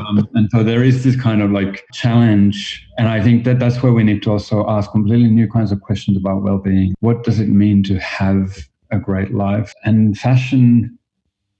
um, 0.00 0.28
so 0.54 0.62
there 0.62 0.84
is 0.84 1.02
this 1.02 1.20
kind 1.20 1.42
of 1.42 1.50
like 1.50 1.84
challenge. 1.92 2.86
And 2.96 3.08
I 3.08 3.20
think 3.20 3.42
that 3.44 3.58
that's 3.58 3.82
where 3.82 3.92
we 3.92 4.04
need 4.04 4.22
to 4.22 4.30
also 4.30 4.64
ask 4.68 4.88
completely 4.92 5.28
new 5.28 5.50
kinds 5.50 5.72
of 5.72 5.80
questions 5.80 6.16
about 6.16 6.42
well 6.42 6.58
being. 6.58 6.94
What 7.00 7.24
does 7.24 7.40
it 7.40 7.48
mean 7.48 7.82
to 7.84 7.98
have 7.98 8.68
a 8.92 8.98
great 8.98 9.34
life? 9.34 9.72
And 9.84 10.16
fashion 10.16 10.96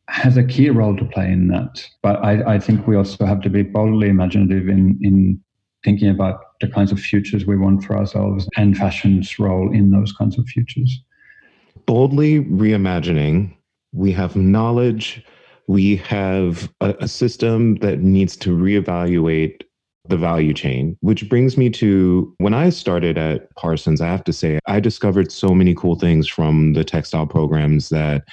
has 0.07 0.37
a 0.37 0.45
key 0.45 0.71
role 0.71 0.97
to 0.97 1.05
play 1.07 1.27
in 1.27 1.49
that. 1.49 1.85
But 2.03 2.25
I, 2.25 2.55
I 2.55 2.59
think 2.61 2.87
we 2.87 2.95
also 2.95 3.27
have 3.27 3.41
to 3.41 3.51
be 3.51 3.63
boldly 3.63 4.09
imaginative 4.09 4.69
in, 4.69 4.97
in 5.03 5.41
thinking 5.83 6.09
about 6.09 6.41
the 6.61 6.69
kinds 6.69 6.93
of 6.93 7.01
futures 7.01 7.47
we 7.47 7.57
want 7.57 7.83
for 7.83 7.97
ourselves 7.97 8.49
and 8.57 8.77
fashion's 8.77 9.41
role 9.41 9.75
in 9.75 9.91
those 9.91 10.13
kinds 10.13 10.39
of 10.39 10.47
futures. 10.47 11.01
Boldly 11.85 12.45
reimagining, 12.45 13.57
we 13.93 14.13
have 14.13 14.37
knowledge, 14.37 15.25
we 15.69 15.97
have 15.97 16.73
a, 16.81 16.95
a 17.01 17.09
system 17.09 17.77
that 17.77 18.01
needs 18.01 18.37
to 18.37 18.57
reevaluate 18.57 19.63
the 20.07 20.17
value 20.17 20.53
chain, 20.53 20.97
which 21.01 21.29
brings 21.29 21.57
me 21.57 21.71
to 21.71 22.35
when 22.39 22.53
I 22.53 22.69
started 22.71 23.17
at 23.17 23.55
Parsons, 23.55 24.01
I 24.01 24.09
have 24.09 24.25
to 24.25 24.33
say, 24.33 24.59
I 24.67 24.81
discovered 24.81 25.33
so 25.33 25.55
many 25.55 25.75
cool 25.75 25.99
things 25.99 26.29
from 26.29 26.75
the 26.75 26.85
textile 26.85 27.27
programs 27.27 27.89
that 27.89 28.25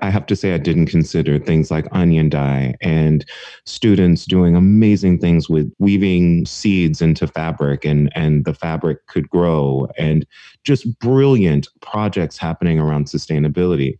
I 0.00 0.10
have 0.10 0.26
to 0.26 0.36
say, 0.36 0.52
I 0.52 0.58
didn't 0.58 0.86
consider 0.86 1.38
things 1.38 1.70
like 1.70 1.86
onion 1.92 2.28
dye 2.28 2.74
and 2.82 3.24
students 3.64 4.26
doing 4.26 4.54
amazing 4.54 5.18
things 5.18 5.48
with 5.48 5.72
weaving 5.78 6.44
seeds 6.44 7.00
into 7.00 7.26
fabric 7.26 7.84
and, 7.84 8.12
and 8.14 8.44
the 8.44 8.54
fabric 8.54 9.06
could 9.06 9.30
grow 9.30 9.88
and 9.96 10.26
just 10.64 10.98
brilliant 10.98 11.68
projects 11.80 12.36
happening 12.36 12.78
around 12.78 13.06
sustainability. 13.06 13.98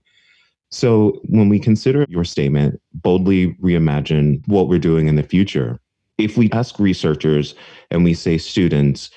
So, 0.70 1.20
when 1.24 1.48
we 1.48 1.60
consider 1.60 2.04
your 2.08 2.24
statement, 2.24 2.80
boldly 2.94 3.54
reimagine 3.54 4.46
what 4.48 4.68
we're 4.68 4.78
doing 4.78 5.06
in 5.06 5.16
the 5.16 5.22
future, 5.22 5.78
if 6.18 6.36
we 6.36 6.50
ask 6.52 6.78
researchers 6.78 7.54
and 7.90 8.04
we 8.04 8.14
say 8.14 8.38
students 8.38 9.10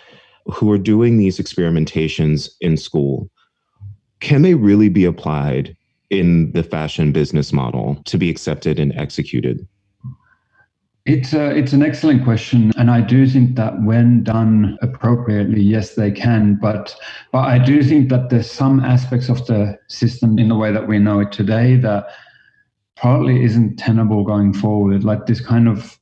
who 0.45 0.71
are 0.71 0.77
doing 0.77 1.17
these 1.17 1.39
experimentations 1.39 2.49
in 2.61 2.77
school, 2.77 3.29
can 4.19 4.41
they 4.41 4.53
really 4.53 4.89
be 4.89 5.05
applied 5.05 5.75
in 6.09 6.51
the 6.53 6.63
fashion 6.63 7.11
business 7.11 7.51
model 7.51 8.01
to 8.05 8.17
be 8.17 8.29
accepted 8.29 8.79
and 8.79 8.93
executed? 8.95 9.67
It's 11.07 11.31
a, 11.31 11.55
it's 11.55 11.71
an 11.71 11.83
excellent 11.83 12.25
question, 12.25 12.73
and 12.75 12.91
I 12.91 12.99
do 12.99 13.25
think 13.25 13.55
that 13.55 13.81
when 13.81 14.23
done 14.23 14.77
appropriately, 14.81 15.61
yes, 15.61 15.95
they 15.95 16.11
can. 16.11 16.55
But 16.55 16.93
but 17.31 17.45
I 17.47 17.59
do 17.59 17.81
think 17.81 18.09
that 18.09 18.29
there's 18.29 18.51
some 18.51 18.81
aspects 18.81 19.29
of 19.29 19.45
the 19.47 19.79
system 19.87 20.37
in 20.37 20.49
the 20.49 20.55
way 20.55 20.73
that 20.73 20.89
we 20.89 20.99
know 20.99 21.21
it 21.21 21.31
today 21.31 21.77
that 21.77 22.09
partly 22.97 23.41
isn't 23.41 23.77
tenable 23.77 24.25
going 24.25 24.51
forward. 24.53 25.05
Like 25.05 25.27
this 25.27 25.39
kind 25.39 25.69
of 25.69 25.97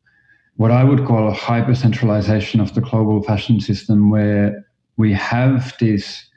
what 0.55 0.71
I 0.71 0.83
would 0.83 1.05
call 1.05 1.27
a 1.27 1.33
hyper 1.33 1.75
centralization 1.75 2.59
of 2.59 2.73
the 2.73 2.81
global 2.81 3.21
fashion 3.21 3.59
system, 3.59 4.09
where 4.09 4.65
we 4.97 5.13
have 5.13 5.75
these 5.79 6.27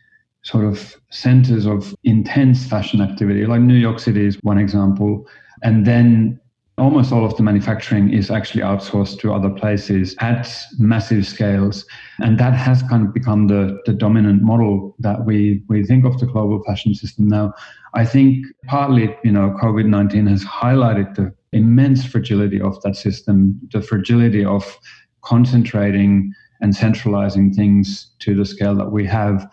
sort 0.42 0.66
of 0.66 0.94
centers 1.08 1.64
of 1.64 1.94
intense 2.04 2.66
fashion 2.66 3.00
activity, 3.00 3.46
like 3.46 3.62
New 3.62 3.76
York 3.76 3.98
City 3.98 4.26
is 4.26 4.36
one 4.42 4.58
example. 4.58 5.26
And 5.62 5.86
then 5.86 6.38
almost 6.78 7.12
all 7.12 7.24
of 7.24 7.36
the 7.36 7.42
manufacturing 7.42 8.12
is 8.12 8.30
actually 8.30 8.62
outsourced 8.62 9.18
to 9.20 9.32
other 9.34 9.50
places 9.50 10.14
at 10.20 10.48
massive 10.78 11.26
scales. 11.26 11.84
And 12.20 12.38
that 12.38 12.54
has 12.54 12.82
kind 12.82 13.06
of 13.06 13.12
become 13.12 13.48
the, 13.48 13.78
the 13.86 13.92
dominant 13.92 14.42
model 14.42 14.94
that 15.00 15.24
we, 15.26 15.62
we 15.68 15.84
think 15.84 16.04
of 16.04 16.18
the 16.20 16.26
global 16.26 16.62
fashion 16.64 16.94
system 16.94 17.28
now. 17.28 17.52
I 17.94 18.04
think 18.04 18.46
partly, 18.66 19.14
you 19.24 19.32
know, 19.32 19.56
COVID 19.62 19.86
19 19.86 20.26
has 20.26 20.44
highlighted 20.44 21.14
the 21.16 21.34
immense 21.52 22.04
fragility 22.04 22.60
of 22.60 22.80
that 22.82 22.96
system, 22.96 23.60
the 23.72 23.82
fragility 23.82 24.44
of 24.44 24.78
concentrating 25.22 26.32
and 26.60 26.74
centralizing 26.74 27.52
things 27.52 28.10
to 28.20 28.34
the 28.34 28.44
scale 28.44 28.74
that 28.76 28.92
we 28.92 29.06
have. 29.06 29.48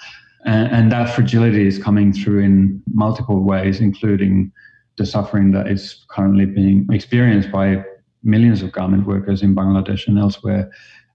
And, 0.46 0.72
and 0.72 0.92
that 0.92 1.14
fragility 1.16 1.68
is 1.68 1.82
coming 1.82 2.14
through 2.14 2.40
in 2.40 2.82
multiple 2.94 3.44
ways, 3.44 3.80
including 3.80 4.52
the 4.98 5.06
suffering 5.06 5.52
that 5.52 5.68
is 5.68 6.06
currently 6.10 6.46
being 6.46 6.88
experienced 6.92 7.52
by 7.52 7.84
millions 8.24 8.62
of 8.62 8.72
garment 8.72 9.06
workers 9.06 9.44
in 9.44 9.56
Bangladesh 9.56 10.08
and 10.08 10.18
elsewhere 10.18 10.72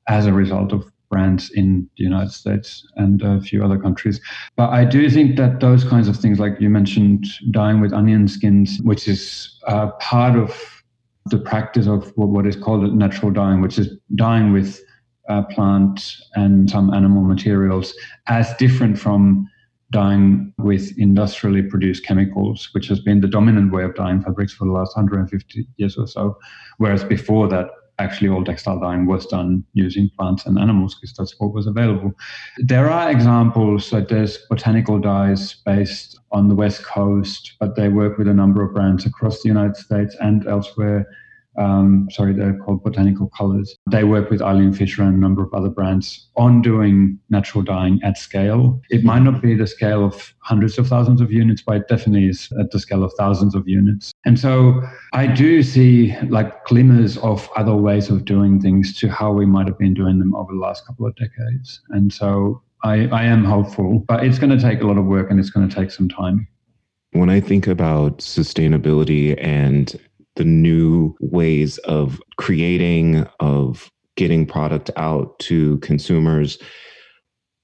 as 0.09 0.27
a 0.27 0.33
result 0.33 0.73
of 0.73 0.91
brands 1.11 1.51
in 1.51 1.89
the 1.97 2.05
United 2.05 2.31
States 2.31 2.87
and 2.97 3.21
a 3.23 3.41
few 3.41 3.65
other 3.65 3.79
countries. 3.79 4.21
But 4.57 4.71
I 4.71 4.85
do 4.85 5.11
think 5.11 5.37
that 5.37 5.61
those 5.61 5.85
kinds 5.85 6.07
of 6.09 6.17
things, 6.17 6.39
like 6.39 6.61
you 6.61 6.71
mentioned, 6.71 7.27
dyeing 7.51 7.81
with 7.81 7.93
onion 7.93 8.29
skins, 8.29 8.79
which 8.83 9.09
is 9.09 9.59
uh, 9.67 9.89
part 9.99 10.39
of 10.39 10.83
the 11.27 11.39
practice 11.39 11.87
of 11.87 12.13
what 12.17 12.47
is 12.47 12.57
called 12.57 12.95
natural 12.95 13.31
dyeing, 13.31 13.61
which 13.61 13.79
is 13.79 13.89
dyeing 14.15 14.53
with 14.53 14.81
uh, 15.29 15.43
plant 15.43 16.17
and 16.35 16.71
some 16.71 16.93
animal 16.95 17.23
materials 17.23 17.95
as 18.27 18.55
different 18.55 18.99
from 18.99 19.49
dyeing 19.91 20.53
with 20.59 20.97
industrially 20.99 21.63
produced 21.63 22.05
chemicals, 22.05 22.69
which 22.73 22.89
has 22.89 23.01
been 23.01 23.21
the 23.21 23.29
dominant 23.29 23.73
way 23.73 23.85
of 23.85 23.95
dyeing 23.95 24.23
fabrics 24.23 24.53
for 24.53 24.65
the 24.65 24.73
last 24.73 24.97
150 24.97 25.67
years 25.77 25.97
or 25.97 26.07
so. 26.07 26.39
Whereas 26.79 27.05
before 27.05 27.49
that, 27.49 27.71
actually 28.01 28.31
all 28.31 28.43
textile 28.43 28.81
dyeing 28.81 29.07
was 29.07 29.27
done 29.27 29.63
using 29.75 30.11
plants 30.19 30.47
and 30.47 30.59
animals 30.59 30.95
because 30.95 31.15
that's 31.15 31.39
what 31.39 31.53
was 31.53 31.67
available. 31.67 32.13
There 32.59 32.91
are 32.91 33.11
examples, 33.11 33.93
like 33.93 34.09
there's 34.09 34.39
botanical 34.49 34.99
dyes 34.99 35.57
based 35.67 36.19
on 36.33 36.49
the 36.49 36.55
West 36.55 36.83
Coast, 36.83 37.53
but 37.61 37.77
they 37.77 37.89
work 37.89 38.17
with 38.17 38.29
a 38.29 38.35
number 38.35 38.63
of 38.63 38.73
brands 38.75 39.05
across 39.05 39.43
the 39.43 39.49
United 39.49 39.77
States 39.77 40.17
and 40.21 40.47
elsewhere 40.49 41.07
um, 41.61 42.09
sorry, 42.11 42.33
they're 42.33 42.57
called 42.57 42.83
Botanical 42.83 43.29
Colors. 43.37 43.77
They 43.91 44.05
work 44.05 44.31
with 44.31 44.41
Eileen 44.41 44.73
Fisher 44.73 45.03
and 45.03 45.15
a 45.15 45.19
number 45.19 45.43
of 45.43 45.53
other 45.53 45.69
brands 45.69 46.29
on 46.37 46.63
doing 46.63 47.19
natural 47.29 47.63
dyeing 47.63 48.01
at 48.03 48.17
scale. 48.17 48.81
It 48.89 49.05
might 49.05 49.21
not 49.21 49.43
be 49.43 49.55
the 49.55 49.67
scale 49.67 50.03
of 50.03 50.33
hundreds 50.39 50.79
of 50.79 50.89
thousands 50.89 51.21
of 51.21 51.31
units, 51.31 51.63
but 51.63 51.77
it 51.77 51.89
definitely 51.89 52.29
is 52.29 52.49
at 52.59 52.71
the 52.71 52.81
scale 52.81 53.05
of 53.05 53.13
thousands 53.19 53.55
of 53.55 53.69
units. 53.69 54.11
And 54.25 54.39
so 54.39 54.83
I 55.13 55.27
do 55.27 55.63
see 55.63 56.17
like 56.29 56.65
glimmers 56.65 57.19
of 57.19 57.49
other 57.57 57.75
ways 57.75 58.09
of 58.09 58.25
doing 58.25 58.59
things 58.59 58.99
to 59.01 59.11
how 59.11 59.31
we 59.31 59.45
might 59.45 59.67
have 59.67 59.79
been 59.79 59.95
doing 59.95 60.19
them 60.19 60.35
over 60.35 60.53
the 60.53 60.59
last 60.59 60.87
couple 60.87 61.07
of 61.07 61.15
decades. 61.17 61.83
And 61.91 62.11
so 62.11 62.63
I, 62.85 63.07
I 63.09 63.25
am 63.25 63.45
hopeful, 63.45 63.99
but 64.09 64.25
it's 64.25 64.39
going 64.39 64.57
to 64.57 64.63
take 64.63 64.81
a 64.81 64.87
lot 64.87 64.97
of 64.97 65.05
work 65.05 65.31
and 65.31 65.39
it's 65.39 65.51
going 65.51 65.69
to 65.69 65.75
take 65.75 65.91
some 65.91 66.09
time. 66.09 66.49
When 67.13 67.29
I 67.29 67.41
think 67.41 67.67
about 67.67 68.19
sustainability 68.19 69.37
and 69.45 69.99
the 70.37 70.45
new 70.45 71.15
ways 71.21 71.79
of 71.79 72.21
creating, 72.37 73.27
of 73.41 73.91
getting 74.17 74.47
product 74.47 74.91
out 74.97 75.39
to 75.41 75.79
consumers. 75.79 76.59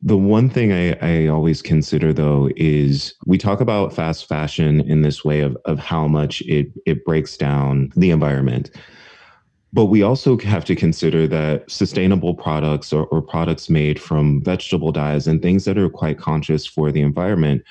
The 0.03 0.17
one 0.17 0.51
thing 0.51 0.73
I, 0.73 0.93
I, 1.01 1.27
always 1.27 1.63
consider 1.63 2.13
though 2.13 2.51
is 2.57 3.15
we 3.27 3.39
talk 3.39 3.61
about 3.61 3.95
fast 3.95 4.29
fashion 4.29 4.81
in 4.83 5.03
this 5.03 5.25
way 5.25 5.41
of, 5.41 5.57
of 5.65 5.79
how 5.79 6.07
much 6.07 6.43
it, 6.43 6.69
it 6.85 7.05
breaks 7.05 7.37
down 7.37 7.93
the 7.97 8.11
environment. 8.11 8.71
But 9.73 9.87
we 9.87 10.03
also 10.03 10.39
have 10.39 10.65
to 10.67 10.75
consider 10.75 11.27
that 11.29 11.71
sustainable 11.71 12.35
products 12.35 12.93
or, 12.93 13.07
or 13.07 13.21
products 13.21 13.69
made 13.69 14.01
from 14.01 14.43
vegetable 14.43 14.93
dyes 14.93 15.27
and 15.27 15.43
things 15.43 15.65
that 15.65 15.77
are 15.77 15.91
quite 15.91 16.19
conscious 16.19 16.67
for 16.67 16.93
the 16.93 17.03
environment 17.03 17.63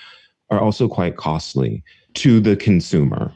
are 0.52 0.60
also 0.60 0.88
quite 0.88 1.18
costly 1.18 1.84
to 2.16 2.40
the 2.40 2.56
consumer. 2.56 3.34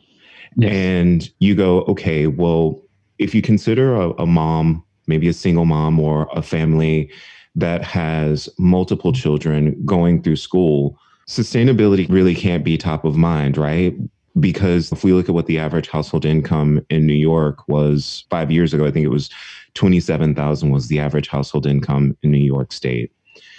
And 0.62 1.30
you 1.40 1.56
go, 1.56 1.82
okay, 1.82 2.28
well, 2.28 2.82
if 3.18 3.36
you 3.36 3.42
consider 3.42 3.96
a, 3.96 4.10
a 4.12 4.26
mom, 4.26 4.84
maybe 5.08 5.28
a 5.28 5.34
single 5.34 5.66
mom 5.66 6.00
or 6.00 6.28
a 6.34 6.42
family 6.42 7.12
that 7.56 7.84
has 7.84 8.48
multiple 8.58 9.12
children 9.12 9.80
going 9.86 10.22
through 10.22 10.38
school, 10.38 10.98
sustainability 11.28 12.10
really 12.10 12.36
can't 12.36 12.64
be 12.64 12.78
top 12.78 13.06
of 13.06 13.16
mind, 13.16 13.58
right? 13.58 13.96
Because 14.40 14.92
if 14.92 15.04
we 15.04 15.14
look 15.14 15.28
at 15.28 15.36
what 15.36 15.48
the 15.48 15.60
average 15.60 15.90
household 15.90 16.26
income 16.26 16.86
in 16.90 17.06
New 17.06 17.14
York 17.14 17.68
was 17.68 18.26
five 18.30 18.52
years 18.52 18.74
ago, 18.74 18.86
I 18.86 18.92
think 18.92 19.06
it 19.06 19.10
was 19.10 19.30
27,000 19.74 20.72
was 20.72 20.88
the 20.88 21.00
average 21.00 21.28
household 21.28 21.66
income 21.66 22.16
in 22.24 22.32
New 22.32 22.38
York 22.38 22.72
State. 22.72 23.12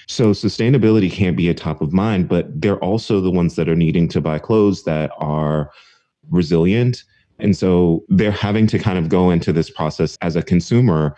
So 0.07 0.31
sustainability 0.31 1.11
can't 1.11 1.37
be 1.37 1.49
a 1.49 1.55
top 1.55 1.81
of 1.81 1.93
mind, 1.93 2.29
but 2.29 2.61
they're 2.61 2.79
also 2.79 3.21
the 3.21 3.31
ones 3.31 3.55
that 3.55 3.69
are 3.69 3.77
needing 3.77 4.09
to 4.09 4.21
buy 4.21 4.39
clothes 4.39 4.83
that 4.85 5.13
are 5.19 5.71
resilient. 6.31 7.05
And 7.39 7.57
so 7.57 8.05
they're 8.09 8.31
having 8.31 8.67
to 8.69 8.79
kind 8.79 8.99
of 8.99 9.09
go 9.09 9.31
into 9.31 9.53
this 9.53 9.71
process 9.71 10.17
as 10.21 10.37
a 10.37 10.43
consumer 10.43 11.17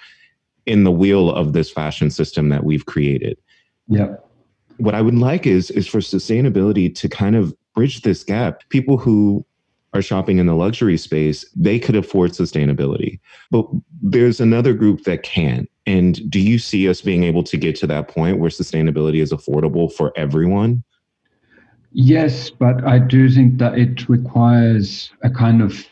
in 0.66 0.84
the 0.84 0.92
wheel 0.92 1.30
of 1.30 1.52
this 1.52 1.70
fashion 1.70 2.10
system 2.10 2.48
that 2.50 2.64
we've 2.64 2.86
created. 2.86 3.36
Yeah. 3.88 4.14
What 4.78 4.94
I 4.94 5.02
would 5.02 5.16
like 5.16 5.46
is 5.46 5.70
is 5.70 5.86
for 5.86 5.98
sustainability 5.98 6.94
to 6.94 7.08
kind 7.08 7.36
of 7.36 7.54
bridge 7.74 8.02
this 8.02 8.24
gap. 8.24 8.68
People 8.68 8.96
who 8.96 9.44
are 9.94 10.02
shopping 10.02 10.38
in 10.38 10.46
the 10.46 10.54
luxury 10.54 10.96
space, 10.96 11.44
they 11.54 11.78
could 11.78 11.96
afford 11.96 12.30
sustainability. 12.30 13.20
But 13.50 13.66
there's 14.00 14.40
another 14.40 14.72
group 14.72 15.04
that 15.04 15.22
can't. 15.22 15.68
And 15.86 16.30
do 16.30 16.40
you 16.40 16.58
see 16.58 16.88
us 16.88 17.00
being 17.02 17.24
able 17.24 17.42
to 17.44 17.56
get 17.56 17.76
to 17.76 17.86
that 17.88 18.08
point 18.08 18.38
where 18.38 18.50
sustainability 18.50 19.20
is 19.20 19.32
affordable 19.32 19.92
for 19.92 20.12
everyone? 20.16 20.82
Yes, 21.94 22.50
but 22.50 22.84
I 22.84 22.98
do 22.98 23.28
think 23.28 23.58
that 23.58 23.78
it 23.78 24.08
requires 24.08 25.10
a 25.22 25.30
kind 25.30 25.60
of 25.60 25.86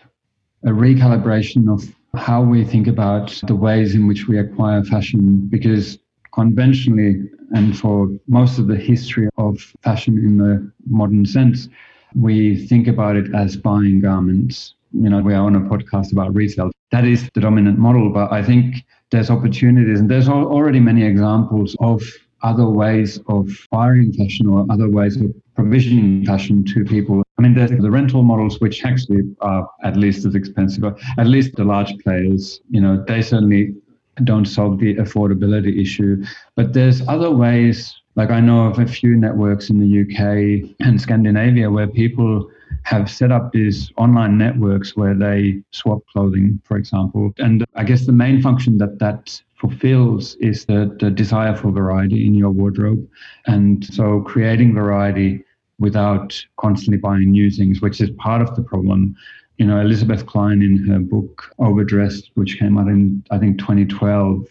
a 0.65 0.71
recalibration 0.71 1.69
of 1.73 1.95
how 2.19 2.43
we 2.43 2.65
think 2.65 2.87
about 2.87 3.41
the 3.47 3.55
ways 3.55 3.95
in 3.95 4.07
which 4.07 4.27
we 4.27 4.39
acquire 4.39 4.83
fashion 4.85 5.47
because 5.49 5.99
conventionally 6.35 7.23
and 7.53 7.79
for 7.79 8.09
most 8.29 8.59
of 8.59 8.67
the 8.67 8.77
history 8.77 9.29
of 9.37 9.59
fashion 9.83 10.17
in 10.19 10.39
the 10.39 10.73
modern 10.89 11.25
sense 11.27 11.69
we 12.15 12.67
think 12.67 12.89
about 12.89 13.17
it 13.17 13.33
as 13.35 13.57
buying 13.57 14.01
garments. 14.01 14.75
You 14.93 15.09
know 15.11 15.21
we 15.21 15.35
are 15.35 15.45
on 15.45 15.55
a 15.55 15.61
podcast 15.61 16.13
about 16.13 16.35
retail. 16.35 16.71
That 16.91 17.05
is 17.05 17.29
the 17.35 17.41
dominant 17.41 17.79
model 17.79 18.11
but 18.11 18.33
i 18.33 18.43
think 18.43 18.85
there's 19.11 19.31
opportunities 19.31 20.01
and 20.01 20.11
there's 20.11 20.29
already 20.29 20.81
many 20.81 21.05
examples 21.05 21.77
of 21.81 22.03
other 22.43 22.67
ways 22.67 23.21
of 23.29 23.49
acquiring 23.65 24.13
fashion 24.13 24.47
or 24.47 24.67
other 24.71 24.89
ways 24.89 25.17
of 25.17 25.35
provisioning 25.55 26.25
fashion 26.25 26.65
to 26.65 26.85
people. 26.85 27.23
I 27.39 27.43
mean, 27.43 27.55
there's 27.55 27.71
the 27.71 27.91
rental 27.91 28.23
models, 28.23 28.61
which 28.61 28.85
actually 28.85 29.23
are 29.41 29.69
at 29.85 29.97
least 29.97 30.27
as 30.27 30.35
expensive, 30.35 30.85
at 31.19 31.27
least 31.27 31.57
the 31.57 31.65
large 31.65 31.97
players, 31.99 32.61
you 32.71 32.81
know, 32.81 33.03
they 33.07 33.23
certainly 33.23 33.75
don't 34.25 34.47
solve 34.47 34.79
the 34.79 34.95
affordability 34.97 35.81
issue. 35.81 36.23
But 36.57 36.73
there's 36.73 37.07
other 37.09 37.31
ways, 37.31 37.95
like 38.17 38.31
I 38.31 38.41
know 38.41 38.67
of 38.67 38.79
a 38.79 38.87
few 38.87 39.17
networks 39.17 39.71
in 39.71 39.81
the 39.81 40.01
UK 40.03 40.77
and 40.81 41.01
Scandinavia 41.01 41.71
where 41.71 41.87
people 41.87 42.51
have 42.85 43.11
set 43.11 43.33
up 43.33 43.53
these 43.53 43.93
online 43.97 44.39
networks 44.39 44.97
where 44.97 45.15
they 45.15 45.63
swap 45.73 46.03
clothing, 46.13 46.61
for 46.65 46.77
example. 46.77 47.33
And 47.39 47.65
I 47.75 47.85
guess 47.85 48.07
the 48.07 48.13
main 48.13 48.41
function 48.43 48.79
that 48.79 48.99
that 48.99 49.41
fulfills 49.61 50.37
is 50.37 50.65
the, 50.65 50.97
the 51.01 51.11
desire 51.11 51.55
for 51.55 51.71
variety 51.71 52.27
in 52.27 52.35
your 52.35 52.51
wardrobe. 52.51 53.07
And 53.47 53.85
so 53.85 54.23
creating 54.23 54.75
variety 54.75 55.45
without 55.79 56.43
constantly 56.57 56.99
buying 56.99 57.31
new 57.31 57.51
things, 57.51 57.83
which 57.83 58.01
is 58.01 58.11
part 58.13 58.41
of 58.41 58.55
the 58.57 58.63
problem. 58.63 59.15
You 59.59 59.67
know, 59.67 59.81
Elizabeth 59.81 60.25
Cline 60.25 60.63
in 60.63 60.79
her 60.89 60.99
book 60.99 61.55
Overdressed, 61.59 62.31
which 62.35 62.59
came 62.59 62.79
out 62.79 62.89
in, 62.89 63.23
I 63.31 63.39
think, 63.39 63.59
2012, 63.59 64.47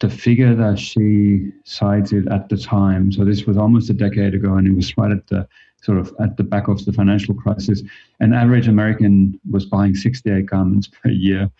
the 0.00 0.08
figure 0.08 0.54
that 0.54 0.78
she 0.78 1.50
cited 1.64 2.28
at 2.28 2.48
the 2.48 2.56
time, 2.56 3.12
so 3.12 3.24
this 3.24 3.44
was 3.44 3.56
almost 3.56 3.90
a 3.90 3.94
decade 3.94 4.34
ago, 4.34 4.54
and 4.54 4.66
it 4.66 4.74
was 4.74 4.96
right 4.96 5.12
at 5.12 5.26
the 5.26 5.46
sort 5.82 5.98
of 5.98 6.14
at 6.20 6.36
the 6.36 6.42
back 6.42 6.68
of 6.68 6.84
the 6.84 6.92
financial 6.92 7.34
crisis, 7.34 7.82
an 8.20 8.32
average 8.32 8.68
American 8.68 9.38
was 9.50 9.64
buying 9.64 9.94
68 9.94 10.46
garments 10.46 10.88
per 10.88 11.10
year. 11.10 11.50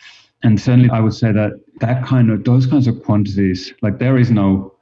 And 0.42 0.60
certainly 0.60 0.90
I 0.90 1.00
would 1.00 1.14
say 1.14 1.32
that 1.32 1.52
that 1.80 2.04
kind 2.04 2.30
of, 2.30 2.44
those 2.44 2.66
kinds 2.66 2.86
of 2.86 3.02
quantities, 3.02 3.72
like 3.82 3.98
there 3.98 4.18
is 4.18 4.30
no 4.30 4.74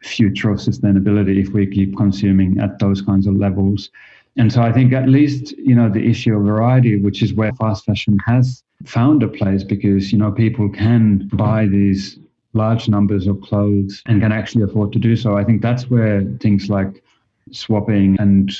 future 0.00 0.50
of 0.50 0.58
sustainability 0.58 1.40
if 1.40 1.48
we 1.50 1.66
keep 1.66 1.96
consuming 1.96 2.58
at 2.60 2.78
those 2.78 3.02
kinds 3.02 3.26
of 3.26 3.36
levels. 3.36 3.90
And 4.36 4.52
so 4.52 4.62
I 4.62 4.72
think 4.72 4.92
at 4.92 5.08
least, 5.08 5.56
you 5.58 5.74
know, 5.74 5.88
the 5.88 6.06
issue 6.08 6.36
of 6.36 6.44
variety, 6.44 7.00
which 7.00 7.22
is 7.22 7.34
where 7.34 7.52
fast 7.54 7.84
fashion 7.84 8.18
has 8.24 8.62
found 8.84 9.22
a 9.22 9.28
place 9.28 9.64
because, 9.64 10.12
you 10.12 10.18
know, 10.18 10.30
people 10.30 10.68
can 10.68 11.28
buy 11.32 11.66
these 11.66 12.18
large 12.52 12.88
numbers 12.88 13.26
of 13.26 13.40
clothes 13.40 14.02
and 14.06 14.20
can 14.20 14.32
actually 14.32 14.62
afford 14.62 14.92
to 14.92 14.98
do 14.98 15.16
so. 15.16 15.36
I 15.36 15.44
think 15.44 15.60
that's 15.60 15.90
where 15.90 16.22
things 16.40 16.70
like 16.70 17.02
swapping 17.50 18.16
and 18.20 18.52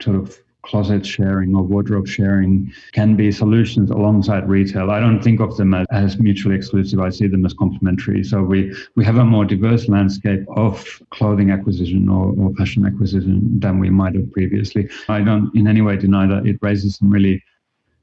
sort 0.00 0.16
of 0.16 0.38
closet 0.66 1.06
sharing 1.06 1.54
or 1.54 1.62
wardrobe 1.62 2.08
sharing 2.08 2.72
can 2.92 3.16
be 3.16 3.30
solutions 3.30 3.90
alongside 3.90 4.48
retail. 4.48 4.90
I 4.90 5.00
don't 5.00 5.22
think 5.22 5.40
of 5.40 5.56
them 5.56 5.74
as, 5.74 5.86
as 5.90 6.18
mutually 6.18 6.56
exclusive. 6.56 7.00
I 7.00 7.10
see 7.10 7.28
them 7.28 7.46
as 7.46 7.54
complementary. 7.54 8.24
So 8.24 8.42
we, 8.42 8.74
we 8.96 9.04
have 9.04 9.16
a 9.16 9.24
more 9.24 9.44
diverse 9.44 9.88
landscape 9.88 10.44
of 10.56 11.02
clothing 11.10 11.50
acquisition 11.50 12.08
or, 12.08 12.34
or 12.38 12.52
fashion 12.54 12.84
acquisition 12.84 13.60
than 13.60 13.78
we 13.78 13.90
might 13.90 14.14
have 14.14 14.30
previously. 14.32 14.88
I 15.08 15.22
don't 15.22 15.54
in 15.54 15.66
any 15.68 15.82
way 15.82 15.96
deny 15.96 16.26
that 16.26 16.46
it 16.46 16.58
raises 16.60 16.96
some 16.96 17.10
really 17.10 17.42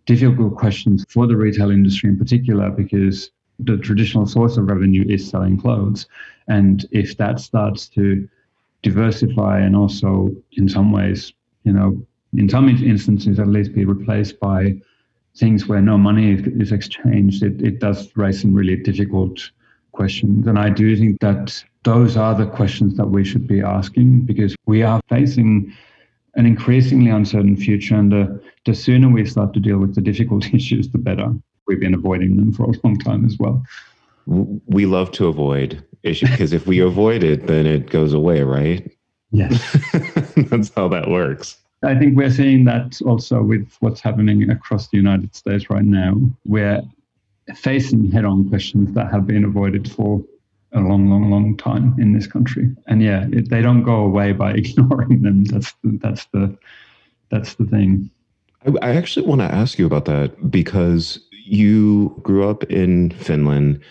difficult 0.06 0.58
questions 0.58 1.06
for 1.10 1.28
the 1.28 1.38
retail 1.38 1.72
industry 1.72 2.10
in 2.10 2.18
particular 2.18 2.70
because 2.70 3.32
the 3.60 3.78
traditional 3.78 4.26
source 4.26 4.58
of 4.58 4.68
revenue 4.68 5.06
is 5.08 5.30
selling 5.30 5.60
clothes. 5.60 6.08
And 6.48 6.86
if 6.92 7.18
that 7.18 7.40
starts 7.40 7.88
to 7.90 8.28
diversify 8.82 9.60
and 9.60 9.76
also 9.76 10.30
in 10.54 10.68
some 10.68 10.92
ways, 10.92 11.34
you 11.64 11.72
know, 11.72 12.06
in 12.38 12.50
some 12.50 12.70
instances 12.70 13.40
at 13.40 13.48
least 13.48 13.74
be 13.74 13.86
replaced 13.86 14.40
by 14.40 14.76
things 15.36 15.68
where 15.68 15.82
no 15.82 15.98
money 15.98 16.34
is 16.34 16.72
exchanged, 16.72 17.44
it, 17.44 17.62
it 17.62 17.80
does 17.80 18.16
raise 18.16 18.42
some 18.42 18.54
really 18.54 18.76
difficult 18.76 19.50
questions. 19.92 20.48
And 20.48 20.60
I 20.60 20.70
do 20.70 20.96
think 20.96 21.20
that 21.22 21.64
those 21.84 22.18
are 22.18 22.36
the 22.36 22.46
questions 22.46 22.98
that 22.98 23.08
we 23.08 23.24
should 23.24 23.48
be 23.48 23.62
asking 23.62 24.22
because 24.22 24.56
we 24.66 24.84
are 24.84 25.02
facing 25.10 25.74
an 26.36 26.46
increasingly 26.46 27.12
uncertain 27.12 27.56
future. 27.56 27.96
And 27.96 28.12
the, 28.12 28.42
the 28.66 28.74
sooner 28.74 29.10
we 29.10 29.26
start 29.26 29.54
to 29.54 29.60
deal 29.60 29.78
with 29.78 29.96
the 29.96 30.02
difficult 30.02 30.54
issues, 30.54 30.90
the 30.90 30.98
better. 30.98 31.34
We've 31.68 31.80
been 31.80 31.94
avoiding 31.94 32.38
them 32.38 32.52
for 32.52 32.66
a 32.66 32.74
long 32.84 32.98
time 33.00 33.26
as 33.26 33.38
well. 33.40 33.64
We 34.26 34.86
love 34.86 35.12
to 35.14 35.28
avoid 35.28 35.84
issues 36.04 36.30
because 36.32 36.54
if 36.54 36.66
we 36.66 36.80
avoid 36.80 37.24
it, 37.24 37.48
then 37.48 37.66
it 37.66 37.90
goes 37.90 38.14
away, 38.14 38.42
right? 38.44 38.90
Yes. 39.32 39.78
That's 40.36 40.72
how 40.76 40.88
that 40.90 41.10
works. 41.10 41.58
I 41.84 41.96
think 41.96 42.16
we're 42.16 42.32
seeing 42.32 42.66
that 42.66 43.02
also 43.06 43.42
with 43.42 43.70
what's 43.80 44.00
happening 44.00 44.50
across 44.50 44.88
the 44.88 44.98
United 44.98 45.36
States 45.36 45.70
right 45.70 45.84
now. 45.84 46.16
We're 46.46 46.82
facing 47.56 48.10
head 48.12 48.26
on 48.26 48.50
questions 48.50 48.94
that 48.94 49.12
have 49.12 49.28
been 49.28 49.44
avoided 49.44 49.92
for 49.92 50.24
a 50.72 50.80
long, 50.80 51.10
long, 51.10 51.30
long 51.30 51.58
time 51.58 51.96
in 52.00 52.14
this 52.14 52.26
country. 52.26 52.70
And 52.88 53.04
yeah, 53.04 53.28
it, 53.32 53.50
they 53.50 53.62
don't 53.62 53.84
go 53.84 53.96
away 53.96 54.32
by 54.32 54.54
ignoring 54.56 55.22
them. 55.22 55.44
That's 55.46 55.74
the, 55.84 56.00
that's 56.02 56.26
the 56.26 56.58
that's 57.30 57.56
the 57.56 57.66
thing. 57.66 58.10
I, 58.66 58.90
I 58.90 58.96
actually 58.96 59.26
want 59.26 59.42
to 59.42 59.54
ask 59.54 59.78
you 59.78 59.86
about 59.86 60.06
that 60.06 60.52
because 60.52 61.20
you 61.32 62.18
grew 62.24 62.48
up 62.48 62.64
in 62.66 63.12
Finland, 63.12 63.82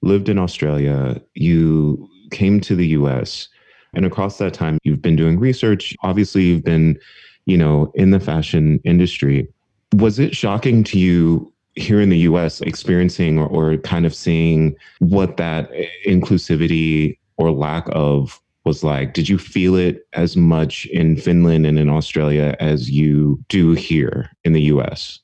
lived 0.00 0.28
in 0.28 0.38
Australia, 0.38 1.20
you 1.34 2.08
came 2.30 2.60
to 2.60 2.74
the 2.74 2.88
US, 2.88 3.48
and 3.94 4.04
across 4.06 4.38
that 4.38 4.54
time, 4.54 4.78
you've 4.84 5.02
been 5.02 5.16
doing 5.16 5.38
research. 5.38 5.94
Obviously, 6.02 6.42
you've 6.42 6.64
been 6.64 6.98
you 7.46 7.56
know, 7.56 7.92
in 7.94 8.10
the 8.10 8.20
fashion 8.20 8.80
industry. 8.84 9.48
Was 9.94 10.18
it 10.18 10.34
shocking 10.34 10.84
to 10.84 10.98
you 10.98 11.52
here 11.74 12.00
in 12.00 12.10
the 12.10 12.18
US 12.18 12.60
experiencing 12.60 13.38
or, 13.38 13.46
or 13.46 13.76
kind 13.78 14.06
of 14.06 14.14
seeing 14.14 14.76
what 15.00 15.36
that 15.38 15.70
inclusivity 16.06 17.18
or 17.36 17.50
lack 17.50 17.86
of 17.92 18.40
was 18.64 18.84
like? 18.84 19.14
Did 19.14 19.28
you 19.28 19.38
feel 19.38 19.74
it 19.74 20.06
as 20.12 20.36
much 20.36 20.86
in 20.86 21.16
Finland 21.16 21.66
and 21.66 21.78
in 21.78 21.88
Australia 21.88 22.56
as 22.60 22.90
you 22.90 23.42
do 23.48 23.72
here 23.72 24.30
in 24.44 24.52
the 24.52 24.62
US? 24.62 25.18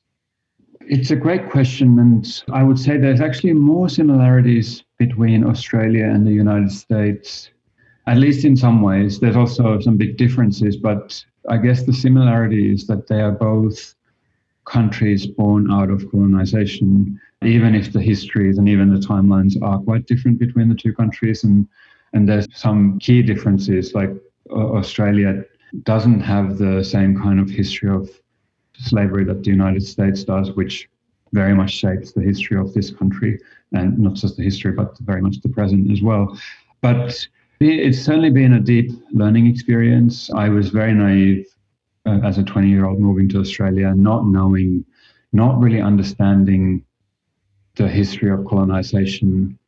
It's 0.81 1.11
a 1.11 1.17
great 1.17 1.51
question. 1.51 1.99
And 1.99 2.43
I 2.51 2.63
would 2.63 2.79
say 2.79 2.97
there's 2.97 3.21
actually 3.21 3.53
more 3.53 3.89
similarities 3.89 4.83
between 4.99 5.45
Australia 5.45 6.07
and 6.07 6.27
the 6.27 6.33
United 6.33 6.73
States, 6.73 7.51
at 8.09 8.17
least 8.17 8.45
in 8.47 8.57
some 8.57 8.81
ways. 8.81 9.21
There's 9.21 9.37
also 9.37 9.79
some 9.81 9.99
big 9.99 10.17
differences, 10.17 10.77
but 10.77 11.23
I 11.49 11.59
guess 11.59 11.83
the 11.83 11.93
similarity 11.93 12.73
is 12.73 12.87
that 12.87 13.07
they 13.07 13.21
are 13.21 13.33
both 13.33 13.95
countries 14.65 15.27
born 15.27 15.71
out 15.71 15.91
of 15.91 16.11
colonization, 16.11 17.21
even 17.43 17.75
if 17.75 17.93
the 17.93 18.01
histories 18.01 18.57
and 18.57 18.67
even 18.67 18.95
the 18.95 19.07
timelines 19.07 19.61
are 19.63 19.79
quite 19.79 20.07
different 20.07 20.39
between 20.39 20.71
the 20.71 20.75
two 20.75 20.95
countries. 20.95 21.45
And, 21.45 21.69
and 22.15 22.27
there's 22.27 22.47
some 22.55 22.99
key 22.99 23.23
differences, 23.23 23.95
like 23.95 24.11
Australia 24.51 25.45
doesn't 25.83 26.21
have 26.21 26.57
the 26.57 26.83
same 26.83 27.21
kind 27.21 27.39
of 27.39 27.51
history 27.51 27.91
of 27.91 28.09
slavery 28.79 29.25
that 29.25 29.45
the 29.45 29.51
United 29.51 29.83
States 29.83 30.25
does, 30.25 30.51
which 30.53 30.89
very 31.33 31.55
much 31.55 31.73
shapes 31.73 32.13
the 32.13 32.23
history 32.23 32.57
of 32.59 32.73
this 32.73 32.91
country, 32.91 33.39
and 33.73 33.99
not 33.99 34.15
just 34.15 34.39
the 34.39 34.43
history, 34.43 34.73
but 34.73 34.97
very 35.01 35.21
much 35.21 35.43
the 35.43 35.49
present 35.51 35.91
as 35.91 36.01
well. 36.01 36.39
But 36.81 37.29
it's 37.61 37.99
certainly 37.99 38.31
been 38.31 38.55
a 38.55 38.61
deep 38.61 38.91
learning 39.13 39.47
experience. 39.47 40.31
I 40.31 40.49
was 40.49 40.71
very 40.71 40.93
naive 40.95 41.47
uh, 42.07 42.21
as 42.25 42.39
a 42.39 42.45
20 42.45 42.69
year 42.69 42.87
old 42.87 43.01
moving 43.01 43.29
to 43.31 43.41
Australia, 43.41 43.95
not 43.95 44.27
knowing, 44.27 44.85
not 45.33 45.59
really 45.61 45.81
understanding 45.81 46.85
the 47.75 47.89
history 47.89 48.31
of 48.31 48.45
colonization 48.47 49.59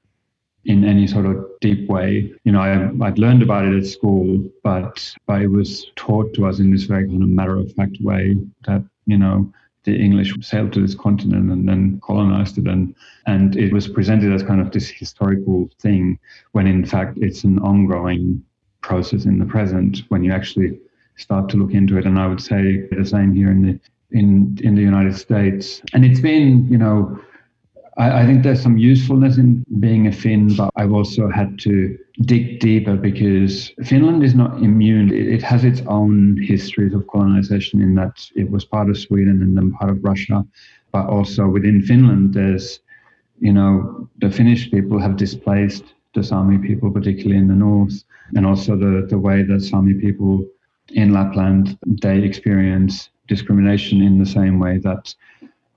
in 0.65 0.85
any 0.85 1.07
sort 1.07 1.27
of 1.27 1.45
deep 1.61 1.89
way. 1.89 2.33
You 2.45 2.53
know, 2.53 2.61
I, 2.61 3.07
I'd 3.07 3.19
learned 3.19 3.43
about 3.43 3.65
it 3.65 3.77
at 3.77 3.87
school, 3.87 4.49
but, 4.63 5.15
but 5.27 5.43
it 5.43 5.49
was 5.49 5.91
taught 5.97 6.35
to 6.35 6.47
us 6.47 6.59
in 6.59 6.71
this 6.71 6.85
very 6.85 7.09
kind 7.09 7.23
of 7.23 7.29
matter 7.29 7.57
of 7.57 7.73
fact 7.73 7.97
way 8.01 8.37
that, 8.67 8.85
you 9.07 9.17
know, 9.17 9.51
the 9.85 9.97
English 9.97 10.35
sailed 10.41 10.73
to 10.75 10.81
this 10.81 10.95
continent 10.95 11.51
and 11.51 11.69
then 11.69 12.01
colonized 12.05 12.59
it. 12.59 12.67
And 12.67 12.95
and 13.27 13.57
it 13.57 13.73
was 13.73 13.89
presented 13.89 14.33
as 14.33 14.43
kind 14.43 14.61
of 14.61 14.71
this 14.71 14.89
historical 14.89 15.71
thing 15.81 16.19
when 16.53 16.67
in 16.67 16.85
fact 16.85 17.19
it's 17.21 17.45
an 17.45 17.59
ongoing 17.61 18.45
process 18.83 19.25
in 19.25 19.39
the 19.39 19.47
present 19.47 20.03
when 20.09 20.25
you 20.25 20.33
actually 20.33 20.79
start 21.17 21.49
to 21.51 21.57
look 21.57 21.73
into 21.73 21.99
it. 21.99 22.07
And 22.07 22.19
I 22.19 22.27
would 22.27 22.41
say 22.41 22.87
the 22.91 23.05
same 23.05 23.35
here 23.35 23.51
in 23.51 23.63
the 23.63 23.81
in 24.11 24.59
in 24.63 24.75
the 24.75 24.83
United 24.83 25.17
States. 25.17 25.83
And 25.93 26.05
it's 26.05 26.21
been 26.21 26.67
you 26.69 26.79
know 26.79 27.19
I, 27.97 28.21
I 28.21 28.27
think 28.27 28.43
there's 28.43 28.63
some 28.63 28.79
usefulness 28.79 29.37
in 29.37 29.65
being 29.79 30.07
a 30.07 30.13
Finn, 30.13 30.55
but 30.57 30.71
I've 30.77 30.93
also 30.93 31.29
had 31.29 31.59
to 31.61 31.99
dig 32.23 32.61
deeper 32.61 32.97
because 32.97 33.73
Finland 33.85 34.23
is 34.23 34.35
not 34.35 34.63
immune. 34.63 35.13
It, 35.13 35.29
it 35.29 35.43
has 35.43 35.65
its 35.65 35.83
own 35.87 36.41
histories 36.43 36.95
of 36.95 37.07
colonization 37.07 37.81
in 37.81 37.95
that 37.97 38.29
it 38.35 38.51
was 38.51 38.65
part 38.65 38.91
of 38.91 38.99
Sweden 38.99 39.43
and 39.43 39.57
then 39.57 39.73
part 39.73 39.91
of 39.91 40.05
Russia. 40.05 40.45
But 40.93 41.07
also 41.07 41.49
within 41.49 41.83
Finland, 41.83 42.35
there's, 42.35 42.81
you 43.39 43.53
know, 43.53 44.09
the 44.21 44.31
Finnish 44.31 44.71
people 44.71 44.99
have 44.99 45.17
displaced 45.17 45.85
the 46.15 46.23
Sami 46.23 46.59
people, 46.59 46.91
particularly 46.91 47.39
in 47.39 47.49
the 47.49 47.55
north, 47.55 48.03
and 48.35 48.45
also 48.45 48.77
the, 48.77 49.07
the 49.09 49.19
way 49.19 49.43
that 49.45 49.61
Sami 49.61 49.95
people 49.95 50.45
in 50.89 51.13
Lapland, 51.13 51.79
they 52.03 52.19
experience 52.19 53.11
discrimination 53.29 54.03
in 54.03 54.19
the 54.19 54.27
same 54.27 54.59
way 54.59 54.79
that 54.79 55.15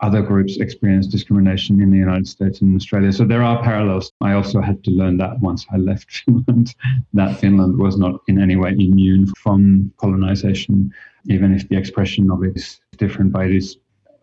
other 0.03 0.21
groups 0.21 0.57
experience 0.57 1.07
discrimination 1.07 1.81
in 1.81 1.89
the 1.89 1.97
United 1.97 2.27
States 2.27 2.59
and 2.61 2.75
Australia. 2.75 3.11
So 3.13 3.23
there 3.23 3.41
are 3.41 3.63
parallels. 3.63 4.11
I 4.19 4.33
also 4.33 4.59
had 4.59 4.83
to 4.83 4.91
learn 4.91 5.15
that 5.17 5.39
once 5.39 5.65
I 5.71 5.77
left 5.77 6.11
Finland, 6.25 6.75
that 7.13 7.39
Finland 7.39 7.79
was 7.79 7.97
not 7.97 8.19
in 8.27 8.37
any 8.39 8.57
way 8.57 8.71
immune 8.71 9.27
from 9.41 9.91
colonization, 9.97 10.93
even 11.25 11.55
if 11.55 11.69
the 11.69 11.77
expression 11.77 12.29
of 12.29 12.43
it 12.43 12.57
is 12.57 12.81
different, 12.97 13.31
but 13.31 13.45
it 13.45 13.55
is 13.55 13.77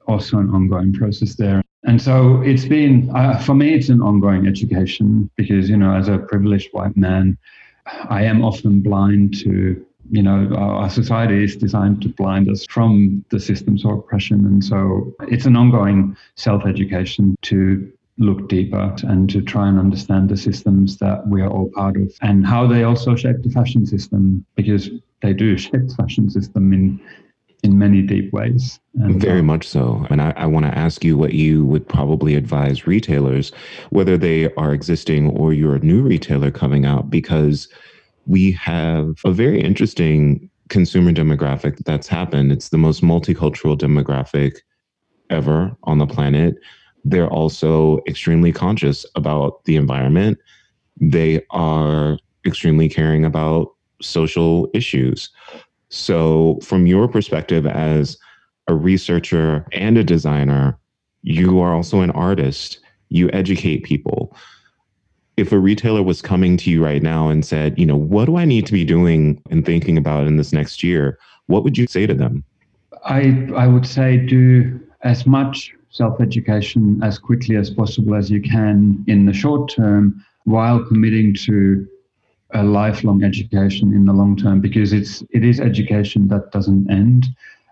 also 0.07 0.39
an 0.39 0.51
ongoing 0.51 0.93
process 0.93 1.35
there. 1.35 1.63
And 1.85 2.01
so 2.01 2.43
it's 2.43 2.67
been, 2.67 3.11
uh, 3.17 3.39
for 3.39 3.55
me, 3.55 3.73
it's 3.73 3.89
an 3.89 4.03
ongoing 4.03 4.47
education 4.47 5.31
because, 5.37 5.71
you 5.71 5.79
know, 5.79 5.95
as 5.95 6.09
a 6.09 6.19
privileged 6.19 6.69
white 6.73 6.97
man, 6.97 7.39
I 7.87 8.25
am 8.25 8.45
often 8.45 8.83
blind 8.83 9.39
to 9.39 9.85
you 10.11 10.23
know, 10.23 10.53
our 10.57 10.91
society 10.91 11.45
is 11.45 11.57
designed 11.57 12.03
to 12.03 12.09
blind 12.09 12.51
us 12.51 12.67
from 12.67 13.25
the 13.31 13.39
systems 13.39 13.85
of 13.85 13.93
oppression. 13.93 14.45
And 14.45 14.65
so 14.65 15.15
it's 15.29 15.47
an 15.47 15.57
ongoing 15.57 16.17
self 16.35 16.67
education 16.67 17.37
to 17.43 17.91
look 18.19 18.49
deeper 18.49 18.95
and 19.05 19.31
to 19.31 19.41
try 19.41 19.69
and 19.69 19.79
understand 19.79 20.29
the 20.29 20.37
systems 20.37 20.99
that 20.99 21.27
we 21.29 21.41
are 21.41 21.49
all 21.49 21.71
part 21.75 21.97
of 21.97 22.13
and 22.21 22.47
how 22.47 22.67
they 22.67 22.83
also 22.83 23.17
shape 23.17 23.37
the 23.43 23.49
fashion 23.49 23.87
system 23.87 24.45
because 24.57 24.91
they 25.23 25.33
do 25.33 25.57
shape 25.57 25.89
the 25.89 25.95
fashion 25.95 26.29
system 26.29 26.73
in 26.73 27.01
in 27.63 27.79
many 27.79 28.01
deep 28.01 28.33
ways. 28.33 28.81
And, 28.95 29.21
Very 29.21 29.41
uh, 29.41 29.45
much 29.45 29.69
so. 29.69 30.07
And 30.09 30.23
I, 30.23 30.33
I 30.37 30.47
want 30.47 30.65
to 30.65 30.77
ask 30.77 31.05
you 31.05 31.19
what 31.19 31.35
you 31.35 31.65
would 31.67 31.87
probably 31.87 32.35
advise 32.35 32.87
retailers, 32.87 33.53
whether 33.91 34.17
they 34.17 34.51
are 34.55 34.73
existing 34.73 35.29
or 35.29 35.53
you're 35.53 35.75
a 35.75 35.81
new 35.81 36.03
retailer 36.03 36.51
coming 36.51 36.87
out, 36.87 37.11
because 37.11 37.69
we 38.31 38.53
have 38.53 39.21
a 39.25 39.33
very 39.33 39.61
interesting 39.61 40.49
consumer 40.69 41.11
demographic 41.11 41.79
that's 41.79 42.07
happened. 42.07 42.53
It's 42.53 42.69
the 42.69 42.79
most 42.79 43.03
multicultural 43.03 43.77
demographic 43.77 44.59
ever 45.31 45.77
on 45.83 45.99
the 45.99 46.07
planet. 46.07 46.55
They're 47.05 47.29
also 47.29 47.99
extremely 48.07 48.53
conscious 48.53 49.05
about 49.17 49.65
the 49.65 49.75
environment. 49.75 50.39
They 51.01 51.45
are 51.51 52.19
extremely 52.47 52.89
caring 52.89 53.25
about 53.25 53.75
social 54.01 54.71
issues. 54.75 55.29
So, 55.89 56.61
from 56.63 56.87
your 56.87 57.09
perspective 57.09 57.67
as 57.67 58.17
a 58.69 58.77
researcher 58.77 59.67
and 59.73 59.99
a 59.99 60.05
designer, 60.05 60.79
you 61.23 61.59
are 61.59 61.75
also 61.75 62.01
an 62.01 62.13
artist. 62.13 62.79
You 63.09 63.29
educate 63.33 63.83
people 63.83 64.37
if 65.41 65.53
a 65.53 65.59
retailer 65.59 66.03
was 66.03 66.21
coming 66.21 66.59
to 66.59 66.71
you 66.71 66.85
right 66.85 67.03
now 67.03 67.31
and 67.31 67.45
said, 67.47 67.79
you 67.79 67.87
know, 67.87 67.97
what 67.97 68.27
do 68.27 68.37
I 68.37 68.45
need 68.45 68.67
to 68.67 68.73
be 68.73 68.85
doing 68.85 69.43
and 69.51 69.65
thinking 69.65 69.97
about 69.97 70.27
in 70.27 70.37
this 70.37 70.53
next 70.53 70.83
year? 70.83 71.19
What 71.47 71.65
would 71.65 71.79
you 71.79 71.87
say 71.87 72.07
to 72.07 72.15
them? 72.15 72.45
I 73.05 73.49
I 73.57 73.67
would 73.67 73.87
say 73.87 74.19
do 74.19 74.79
as 75.03 75.27
much 75.27 75.75
self-education 75.89 77.01
as 77.03 77.19
quickly 77.19 77.57
as 77.57 77.71
possible 77.71 78.15
as 78.15 78.31
you 78.31 78.43
can 78.43 79.03
in 79.09 79.25
the 79.25 79.33
short 79.33 79.71
term 79.71 80.23
while 80.45 80.85
committing 80.85 81.35
to 81.47 81.89
a 82.53 82.63
lifelong 82.63 83.25
education 83.25 83.95
in 83.95 84.05
the 84.05 84.13
long 84.13 84.37
term 84.37 84.61
because 84.61 84.93
it's 84.93 85.23
it 85.31 85.43
is 85.45 85.59
education 85.59 86.29
that 86.29 86.53
doesn't 86.53 86.91
end 86.91 87.27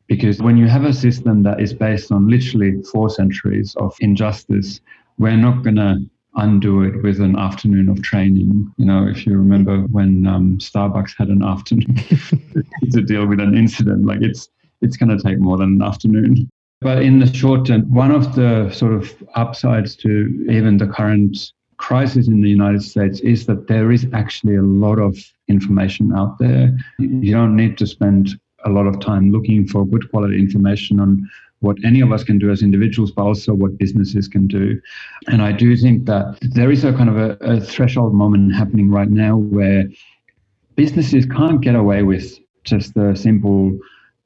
because 0.06 0.40
when 0.40 0.56
you 0.56 0.66
have 0.66 0.84
a 0.84 0.92
system 0.92 1.42
that 1.42 1.60
is 1.60 1.74
based 1.74 2.10
on 2.10 2.28
literally 2.28 2.82
four 2.92 3.10
centuries 3.10 3.74
of 3.76 3.94
injustice 4.00 4.80
we're 5.18 5.36
not 5.36 5.62
going 5.62 5.76
to 5.76 5.98
undo 6.38 6.82
it 6.82 7.02
with 7.02 7.20
an 7.20 7.36
afternoon 7.36 7.88
of 7.88 8.02
training. 8.02 8.72
You 8.76 8.86
know, 8.86 9.06
if 9.06 9.26
you 9.26 9.36
remember 9.36 9.80
when 9.82 10.26
um, 10.26 10.58
Starbucks 10.58 11.14
had 11.18 11.28
an 11.28 11.42
afternoon 11.42 11.96
to 12.92 13.02
deal 13.02 13.26
with 13.26 13.40
an 13.40 13.56
incident, 13.56 14.06
like 14.06 14.22
it's 14.22 14.48
it's 14.80 14.96
going 14.96 15.16
to 15.16 15.22
take 15.22 15.38
more 15.38 15.58
than 15.58 15.74
an 15.74 15.82
afternoon. 15.82 16.48
But 16.80 17.02
in 17.02 17.18
the 17.18 17.32
short 17.32 17.66
term, 17.66 17.92
one 17.92 18.12
of 18.12 18.36
the 18.36 18.70
sort 18.70 18.92
of 18.92 19.12
upsides 19.34 19.96
to 19.96 20.46
even 20.48 20.76
the 20.76 20.86
current 20.86 21.52
crisis 21.78 22.28
in 22.28 22.40
the 22.40 22.48
United 22.48 22.82
States 22.82 23.20
is 23.20 23.46
that 23.46 23.66
there 23.66 23.90
is 23.90 24.06
actually 24.12 24.56
a 24.56 24.62
lot 24.62 24.98
of 24.98 25.16
information 25.48 26.12
out 26.14 26.38
there. 26.38 26.76
You 26.98 27.32
don't 27.32 27.56
need 27.56 27.78
to 27.78 27.86
spend 27.86 28.38
a 28.64 28.70
lot 28.70 28.86
of 28.86 29.00
time 29.00 29.30
looking 29.32 29.66
for 29.66 29.86
good 29.86 30.10
quality 30.10 30.38
information 30.38 31.00
on 31.00 31.28
what 31.60 31.76
any 31.84 32.00
of 32.00 32.12
us 32.12 32.24
can 32.24 32.38
do 32.38 32.50
as 32.50 32.62
individuals, 32.62 33.10
but 33.10 33.22
also 33.22 33.54
what 33.54 33.78
businesses 33.78 34.28
can 34.28 34.46
do. 34.46 34.80
And 35.26 35.42
I 35.42 35.52
do 35.52 35.76
think 35.76 36.06
that 36.06 36.38
there 36.40 36.70
is 36.70 36.84
a 36.84 36.92
kind 36.92 37.08
of 37.08 37.16
a, 37.16 37.36
a 37.40 37.60
threshold 37.60 38.14
moment 38.14 38.54
happening 38.54 38.90
right 38.90 39.10
now 39.10 39.36
where 39.36 39.84
businesses 40.76 41.26
can't 41.26 41.60
get 41.60 41.74
away 41.74 42.02
with 42.02 42.38
just 42.64 42.96
a 42.96 43.16
simple 43.16 43.76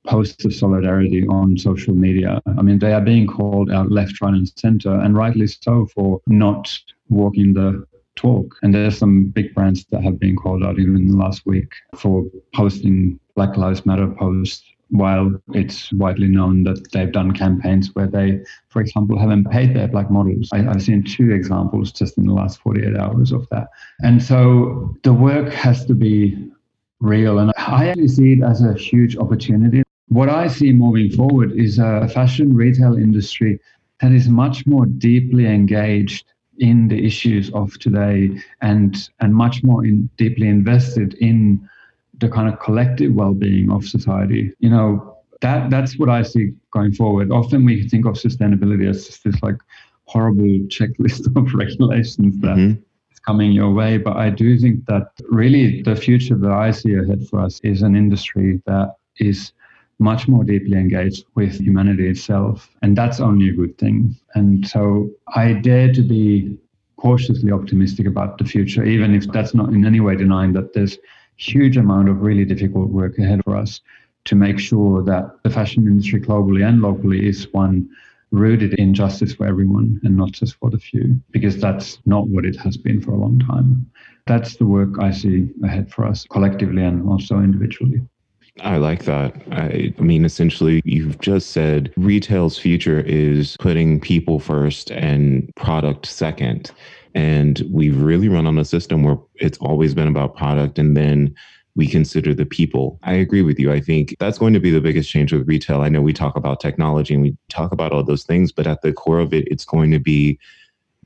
posts 0.07 0.45
of 0.45 0.55
solidarity 0.55 1.27
on 1.29 1.57
social 1.57 1.95
media. 1.95 2.43
I 2.59 2.63
mean, 2.63 2.79
they 2.79 2.93
are 2.93 3.01
being 3.01 3.27
called 3.27 3.71
out 3.71 3.91
left, 3.91 4.21
right, 4.21 4.35
and 4.35 4.51
center, 4.57 4.95
and 5.01 5.17
rightly 5.17 5.47
so 5.47 5.87
for 5.95 6.21
not 6.27 6.77
walking 7.09 7.55
the 7.55 7.87
talk. 8.17 8.55
And 8.63 8.75
there's 8.75 8.99
some 8.99 9.25
big 9.27 9.55
brands 9.55 9.87
that 9.91 10.03
have 10.03 10.19
been 10.19 10.37
called 10.37 10.65
out 10.65 10.79
even 10.79 11.17
last 11.17 11.47
week 11.47 11.73
for 11.95 12.25
posting 12.55 13.19
Black 13.37 13.57
Lives 13.57 13.87
Matter 13.87 14.09
posts 14.09 14.65
while 14.93 15.33
it's 15.55 15.91
widely 15.95 16.29
known 16.29 16.65
that 16.65 16.93
they've 16.93 17.13
done 17.13 17.33
campaigns 17.33 17.95
where 17.95 18.07
they, 18.07 18.41
for 18.69 18.83
example, 18.83 19.19
haven't 19.19 19.51
paid 19.51 19.75
their 19.75 19.89
black 19.89 20.11
models. 20.11 20.51
I, 20.53 20.59
have 20.59 20.83
seen 20.83 21.03
two 21.03 21.33
examples 21.33 21.93
just 21.93 22.19
in 22.19 22.27
the 22.27 22.35
last 22.35 22.61
48 22.61 22.97
hours 22.97 23.33
of 23.33 23.49
that. 23.49 23.69
And 24.03 24.23
so 24.23 24.95
the 25.03 25.15
work 25.15 25.51
has 25.55 25.87
to 25.87 25.95
be 25.95 26.51
real. 27.01 27.39
And 27.39 27.53
I 27.57 27.89
actually 27.89 28.09
see 28.09 28.33
it 28.33 28.43
as 28.43 28.63
a 28.63 28.75
huge 28.75 29.17
opportunity. 29.17 29.83
What 30.09 30.29
I 30.29 30.47
see 30.47 30.73
moving 30.73 31.11
forward 31.11 31.53
is 31.53 31.79
a 31.79 32.07
fashion 32.13 32.55
retail 32.55 32.95
industry 32.97 33.59
that 34.03 34.13
is 34.13 34.29
much 34.29 34.67
more 34.67 34.85
deeply 34.85 35.47
engaged 35.47 36.27
in 36.59 36.89
the 36.89 37.03
issues 37.03 37.51
of 37.55 37.79
today 37.79 38.31
and 38.61 39.09
and 39.21 39.35
much 39.35 39.63
more 39.63 39.87
in, 39.87 40.11
deeply 40.19 40.49
invested 40.49 41.15
in 41.15 41.67
the 42.23 42.29
kind 42.29 42.53
of 42.53 42.59
collective 42.61 43.13
well-being 43.13 43.71
of 43.71 43.85
society. 43.85 44.53
You 44.61 44.71
know 44.71 45.19
that 45.43 45.71
that's 45.71 45.99
what 45.99 46.09
i 46.09 46.23
see 46.23 46.53
going 46.71 46.93
forward. 46.93 47.31
Often 47.31 47.65
we 47.65 47.89
think 47.89 48.07
of 48.07 48.15
sustainability 48.15 48.89
as 48.89 49.07
just 49.07 49.25
this 49.25 49.43
like 49.43 49.57
horrible 50.05 50.55
checklist 50.77 51.27
of 51.37 51.55
regulations 51.55 52.39
that 52.41 52.57
mm-hmm. 52.57 52.81
is 53.13 53.19
coming 53.21 53.53
your 53.53 53.71
way 53.71 53.97
but 53.97 54.17
i 54.17 54.29
do 54.29 54.59
think 54.59 54.85
that 54.87 55.07
really 55.31 55.81
the 55.83 55.95
future 55.95 56.37
that 56.37 56.51
i 56.51 56.71
see 56.71 56.95
ahead 56.95 57.27
for 57.29 57.39
us 57.41 57.61
is 57.61 57.83
an 57.83 57.95
industry 57.95 58.61
that 58.67 58.97
is 59.19 59.53
much 60.01 60.27
more 60.27 60.43
deeply 60.43 60.77
engaged 60.77 61.25
with 61.37 61.61
humanity 61.61 62.09
itself 62.09 62.69
and 62.83 62.97
that's 62.97 63.21
only 63.21 63.49
a 63.49 63.53
good 63.53 63.77
thing. 63.79 64.17
And 64.35 64.67
so 64.67 65.11
i 65.35 65.53
dare 65.53 65.93
to 65.93 66.03
be 66.03 66.59
cautiously 66.97 67.53
optimistic 67.53 68.07
about 68.07 68.39
the 68.39 68.45
future 68.45 68.85
even 68.85 69.15
if 69.15 69.25
that's 69.33 69.55
not 69.55 69.69
in 69.71 69.85
any 69.85 70.01
way 70.01 70.15
denying 70.17 70.53
that 70.53 70.73
there's 70.73 70.99
huge 71.37 71.77
amount 71.77 72.09
of 72.09 72.23
really 72.23 72.45
difficult 72.45 72.91
work 72.91 73.19
ahead 73.19 73.43
for 73.45 73.57
us 73.57 73.81
to 74.25 74.35
make 74.35 74.59
sure 74.59 75.03
that 75.03 75.43
the 75.43 75.51
fashion 75.51 75.87
industry 75.87 76.21
globally 76.21 76.67
and 76.67 76.81
locally 76.81 77.27
is 77.27 77.53
one 77.53 77.89
rooted 78.31 78.75
in 78.75 78.95
justice 78.95 79.35
for 79.35 79.47
everyone 79.47 80.01
and 80.05 80.17
not 80.17 80.33
just 80.33 80.57
for 80.57 80.71
the 80.71 80.79
few, 80.79 81.21
because 81.31 81.61
that's 81.61 81.99
not 82.07 82.29
what 82.29 82.47
it 82.47 82.57
has 82.57 82.77
been 82.77 83.01
for 83.01 83.13
a 83.13 83.19
long 83.19 83.39
time. 83.41 83.85
That's 84.27 84.57
the 84.57 84.67
work 84.67 84.91
I 85.01 85.11
see 85.11 85.49
ahead 85.65 85.93
for 85.93 86.07
us 86.07 86.25
collectively 86.31 86.83
and 86.83 87.07
also 87.09 87.41
individually. 87.41 88.01
I 88.61 88.77
like 88.77 89.05
that. 89.05 89.35
I, 89.51 89.95
mean, 89.99 90.25
essentially, 90.25 90.83
you've 90.85 91.19
just 91.21 91.51
said 91.51 91.93
retail's 91.97 92.59
future 92.59 93.01
is 93.01 93.57
putting 93.59 93.99
people 94.01 94.41
first 94.41 94.91
and 94.91 95.51
product 95.57 96.07
second. 96.07 96.71
And 97.15 97.63
we've 97.71 98.01
really 98.01 98.29
run 98.29 98.47
on 98.47 98.59
a 98.59 98.65
system 98.65 99.03
where 99.03 99.17
it's 99.37 99.59
always 99.59 99.95
been 99.95 100.09
about 100.09 100.37
product 100.37 100.79
and 100.79 100.97
then 100.97 101.35
we 101.75 101.87
consider 101.87 102.35
the 102.35 102.45
people. 102.45 102.99
I 103.03 103.15
agree 103.15 103.41
with 103.43 103.59
you. 103.59 103.73
I 103.73 103.81
think 103.81 104.15
that's 104.19 104.39
going 104.39 104.53
to 104.53 104.61
be 104.61 104.71
the 104.71 104.81
biggest 104.81 105.11
change 105.11 105.33
with 105.33 105.49
retail. 105.49 105.81
I 105.81 105.89
know 105.89 106.03
we 106.03 106.13
talk 106.13 106.37
about 106.37 106.61
technology 106.61 107.15
and 107.15 107.23
we 107.23 107.37
talk 107.49 107.73
about 107.73 107.93
all 107.93 108.03
those 108.03 108.25
things, 108.25 108.53
but 108.53 108.67
at 108.67 108.83
the 108.83 108.93
core 108.93 109.21
of 109.21 109.33
it, 109.33 109.49
it's 109.49 109.65
going 109.65 109.91
to 109.93 109.99
be 109.99 110.39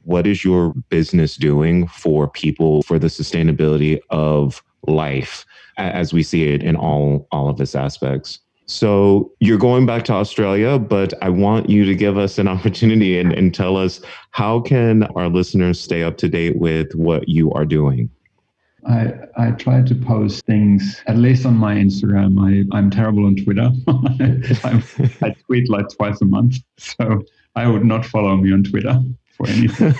what 0.02 0.26
is 0.26 0.44
your 0.44 0.72
business 0.88 1.36
doing 1.36 1.86
for 1.88 2.28
people 2.28 2.82
for 2.82 2.98
the 2.98 3.08
sustainability 3.08 4.00
of 4.10 4.62
life 4.88 5.44
as 5.76 6.12
we 6.12 6.22
see 6.22 6.44
it 6.44 6.62
in 6.62 6.76
all 6.76 7.26
all 7.32 7.48
of 7.48 7.60
its 7.60 7.74
aspects. 7.74 8.40
So 8.66 9.32
you're 9.38 9.58
going 9.58 9.86
back 9.86 10.04
to 10.06 10.12
Australia, 10.12 10.78
but 10.78 11.14
I 11.22 11.28
want 11.28 11.70
you 11.70 11.84
to 11.84 11.94
give 11.94 12.18
us 12.18 12.38
an 12.38 12.48
opportunity 12.56 13.18
and, 13.18 13.32
and 13.32 13.54
tell 13.54 13.76
us 13.76 14.00
how 14.32 14.60
can 14.60 15.04
our 15.14 15.28
listeners 15.28 15.80
stay 15.80 16.02
up 16.02 16.16
to 16.18 16.28
date 16.28 16.56
with 16.56 16.92
what 16.94 17.28
you 17.28 17.52
are 17.52 17.64
doing? 17.64 18.10
I, 18.88 19.14
I 19.36 19.50
try 19.52 19.82
to 19.82 19.94
post 19.94 20.44
things, 20.46 21.02
at 21.06 21.16
least 21.16 21.44
on 21.44 21.56
my 21.56 21.74
Instagram. 21.74 22.38
I, 22.40 22.76
I'm 22.76 22.90
terrible 22.90 23.26
on 23.26 23.36
Twitter. 23.36 23.70
I, 23.88 24.82
I 25.22 25.34
tweet 25.46 25.68
like 25.68 25.88
twice 25.88 26.20
a 26.20 26.24
month. 26.24 26.58
So 26.78 27.24
I 27.56 27.66
would 27.66 27.84
not 27.84 28.04
follow 28.04 28.36
me 28.36 28.52
on 28.52 28.62
Twitter 28.62 29.00
for 29.36 29.48
anything. 29.48 29.94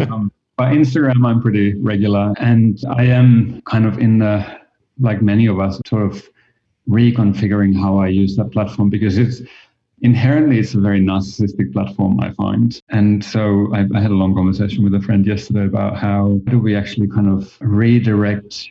um, 0.10 0.32
but 0.58 0.72
Instagram, 0.72 1.24
I'm 1.24 1.40
pretty 1.40 1.74
regular. 1.80 2.34
And 2.38 2.82
I 2.90 3.04
am 3.04 3.62
kind 3.62 3.86
of 3.86 3.98
in 3.98 4.18
the, 4.18 4.44
like 4.98 5.22
many 5.22 5.46
of 5.46 5.60
us, 5.60 5.80
sort 5.86 6.02
of 6.02 6.28
reconfiguring 6.88 7.78
how 7.78 7.98
I 7.98 8.08
use 8.08 8.36
that 8.36 8.50
platform 8.50 8.90
because 8.90 9.18
it's 9.18 9.40
inherently 10.00 10.58
it's 10.58 10.74
a 10.74 10.80
very 10.80 11.00
narcissistic 11.00 11.72
platform 11.72 12.20
i 12.20 12.30
find 12.34 12.80
and 12.90 13.24
so 13.24 13.68
I, 13.74 13.80
I, 13.96 14.00
had 14.00 14.12
a 14.12 14.14
long 14.14 14.32
conversation 14.32 14.84
with 14.84 14.94
a 14.94 15.00
friend 15.00 15.26
yesterday 15.26 15.64
about 15.64 15.96
how 15.96 16.40
do 16.44 16.60
we 16.60 16.76
actually 16.76 17.08
kind 17.08 17.26
of 17.26 17.56
redirect 17.60 18.70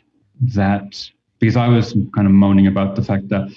that 0.54 1.10
because 1.38 1.54
i 1.54 1.68
was 1.68 1.94
kind 2.14 2.26
of 2.26 2.32
moaning 2.32 2.66
about 2.66 2.96
the 2.96 3.02
fact 3.02 3.28
that 3.28 3.54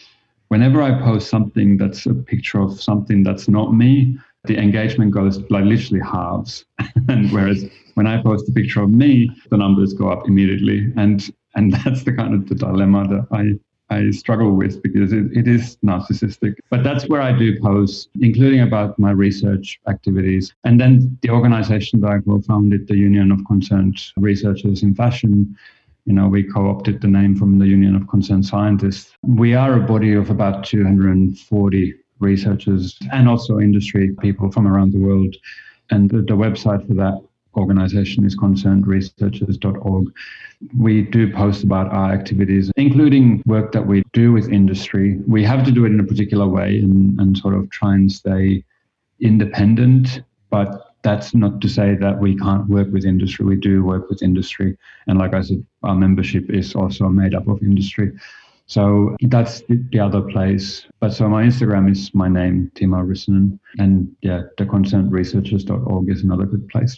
whenever 0.50 0.82
i 0.82 0.92
post 1.02 1.30
something 1.30 1.78
that's 1.78 2.06
a 2.08 2.14
picture 2.14 2.60
of 2.60 2.82
something 2.82 3.24
that's 3.24 3.48
not 3.48 3.74
me 3.74 4.18
the 4.46 4.58
engagement 4.58 5.12
goes 5.12 5.40
like 5.50 5.66
literally 5.66 6.02
halves 6.02 6.66
and 7.10 7.32
whereas 7.32 7.66
when 7.96 8.08
i 8.08 8.22
post 8.22 8.50
a 8.50 8.52
picture 8.52 8.82
of 8.82 8.90
me 8.90 9.30
the 9.50 9.58
numbers 9.58 9.94
go 9.94 10.10
up 10.10 10.28
immediately 10.28 10.92
and 10.98 11.34
and 11.56 11.74
that's 11.86 12.04
the 12.04 12.14
kind 12.14 12.34
of 12.34 12.48
the 12.50 12.56
dilemma 12.56 13.08
that 13.08 13.28
i 13.32 13.54
I 13.92 14.10
struggle 14.12 14.56
with 14.56 14.82
because 14.82 15.12
it, 15.12 15.26
it 15.34 15.50
is 15.50 15.78
narcissistic. 15.86 16.56
But 16.70 16.82
that's 16.82 17.10
where 17.10 17.22
I 17.22 17.38
do 17.38 17.60
post, 17.60 18.10
including 18.22 18.62
about 18.62 18.98
my 18.98 19.12
research 19.12 19.82
activities. 19.88 20.56
And 20.64 20.80
then 20.80 21.18
the 21.22 21.30
organization 21.30 22.00
that 22.00 22.10
I 22.10 22.20
co-founded, 22.20 22.88
the 22.88 22.96
Union 22.96 23.34
of 23.34 23.46
Concerned 23.46 24.00
Researchers 24.16 24.82
in 24.82 24.96
Fashion, 24.96 25.58
you 26.06 26.14
know, 26.14 26.30
we 26.30 26.44
co-opted 26.44 27.02
the 27.02 27.10
name 27.10 27.36
from 27.36 27.60
the 27.60 27.68
Union 27.68 27.96
of 27.98 28.08
Concerned 28.08 28.46
Scientists. 28.46 29.14
We 29.24 29.56
are 29.56 29.74
a 29.74 29.82
body 29.82 30.14
of 30.14 30.30
about 30.30 30.64
240 30.64 31.94
researchers 32.22 32.98
and 33.12 33.28
also 33.28 33.60
industry 33.60 34.16
people 34.22 34.52
from 34.52 34.68
around 34.68 34.94
the 34.94 35.00
world. 35.00 35.36
And 35.90 36.10
the, 36.10 36.18
the 36.18 36.38
website 36.38 36.88
for 36.88 36.94
that 36.96 37.22
organization 37.58 38.26
is 38.26 38.38
concernedresearchers.org. 38.38 40.14
We 40.78 41.02
do 41.02 41.34
post 41.34 41.64
about 41.64 41.92
our 41.92 42.12
activities, 42.12 42.72
including 42.78 43.42
work 43.46 43.72
that 43.74 43.86
we 43.86 44.04
do 44.14 44.32
with 44.32 44.50
industry. 44.50 45.20
We 45.28 45.44
have 45.44 45.66
to 45.66 45.72
do 45.72 45.86
it 45.86 45.90
in 45.90 46.00
a 46.00 46.06
particular 46.06 46.48
way 46.48 46.80
and, 46.80 47.20
and 47.20 47.38
sort 47.38 47.56
of 47.56 47.70
try 47.70 47.96
and 47.96 48.12
stay 48.12 48.64
independent, 49.20 50.22
but 50.50 50.92
that's 51.04 51.34
not 51.34 51.62
to 51.62 51.68
say 51.68 51.96
that 51.96 52.20
we 52.20 52.38
can't 52.38 52.68
work 52.70 52.88
with 52.92 53.06
industry. 53.06 53.46
We 53.46 53.56
do 53.56 53.84
work 53.84 54.10
with 54.10 54.22
industry. 54.22 54.78
And 55.08 55.18
like 55.18 55.34
I 55.34 55.42
said, 55.42 55.66
our 55.84 55.96
membership 55.96 56.50
is 56.50 56.76
also 56.76 57.08
made 57.10 57.34
up 57.34 57.48
of 57.48 57.62
industry. 57.64 58.12
So 58.72 59.18
that's 59.24 59.64
the 59.68 60.00
other 60.00 60.22
place. 60.22 60.88
But 61.02 61.12
so 61.12 61.28
my 61.28 61.44
Instagram 61.44 61.92
is 61.92 62.16
my 62.16 62.30
name, 62.30 62.72
Timo 62.74 63.06
Rissanen. 63.06 63.60
And 63.78 64.10
yeah, 64.22 64.44
the 64.58 64.64
concernedresearchers.org 64.64 66.10
is 66.10 66.24
another 66.24 66.46
good 66.46 66.70
place. 66.70 66.98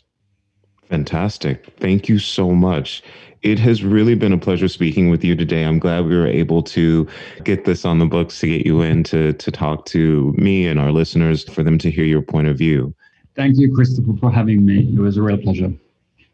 Fantastic. 0.87 1.73
Thank 1.79 2.07
you 2.07 2.19
so 2.19 2.51
much. 2.51 3.01
It 3.41 3.57
has 3.57 3.83
really 3.83 4.13
been 4.13 4.33
a 4.33 4.37
pleasure 4.37 4.67
speaking 4.67 5.09
with 5.09 5.23
you 5.23 5.35
today. 5.35 5.63
I'm 5.63 5.79
glad 5.79 6.05
we 6.05 6.15
were 6.15 6.27
able 6.27 6.61
to 6.61 7.07
get 7.43 7.65
this 7.65 7.85
on 7.85 7.97
the 7.97 8.05
books 8.05 8.39
to 8.41 8.47
get 8.47 8.67
you 8.67 8.83
in 8.83 9.03
to, 9.05 9.33
to 9.33 9.51
talk 9.51 9.85
to 9.87 10.31
me 10.37 10.67
and 10.67 10.79
our 10.79 10.91
listeners 10.91 11.43
for 11.43 11.63
them 11.63 11.79
to 11.79 11.89
hear 11.89 12.05
your 12.05 12.21
point 12.21 12.49
of 12.49 12.55
view. 12.55 12.93
Thank 13.35 13.57
you, 13.57 13.73
Christopher, 13.73 14.15
for 14.19 14.31
having 14.31 14.63
me. 14.63 14.93
It 14.95 14.99
was 14.99 15.17
a 15.17 15.23
real 15.23 15.39
pleasure. 15.39 15.73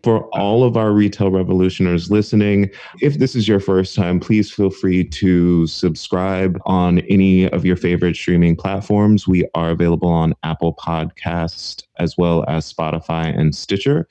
For 0.04 0.26
all 0.38 0.64
of 0.64 0.78
our 0.78 0.94
retail 0.94 1.30
revolutioners 1.30 2.10
listening, 2.10 2.72
if 3.02 3.20
this 3.20 3.36
is 3.36 3.50
your 3.50 3.60
first 3.60 3.96
time, 3.96 4.22
please 4.22 4.50
feel 4.50 4.70
free 4.70 5.04
to 5.04 5.68
subscribe 5.68 6.58
on 6.66 7.00
any 7.00 7.50
of 7.50 7.66
your 7.66 7.76
favorite 7.76 8.16
streaming 8.16 8.56
platforms. 8.56 9.28
We 9.28 9.46
are 9.56 9.72
available 9.72 10.08
on 10.08 10.36
Apple 10.44 10.74
Podcast 10.74 11.84
as 11.98 12.18
well 12.18 12.46
as 12.48 12.72
Spotify 12.72 13.38
and 13.38 13.54
Stitcher. 13.54 14.08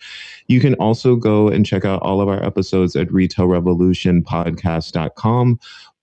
You 0.46 0.60
can 0.60 0.74
also 0.74 1.16
go 1.16 1.48
and 1.48 1.64
check 1.64 1.86
out 1.86 2.02
all 2.02 2.20
of 2.20 2.28
our 2.28 2.44
episodes 2.44 2.94
at 2.94 3.08
retailrevolutionpodcast.com 3.08 5.58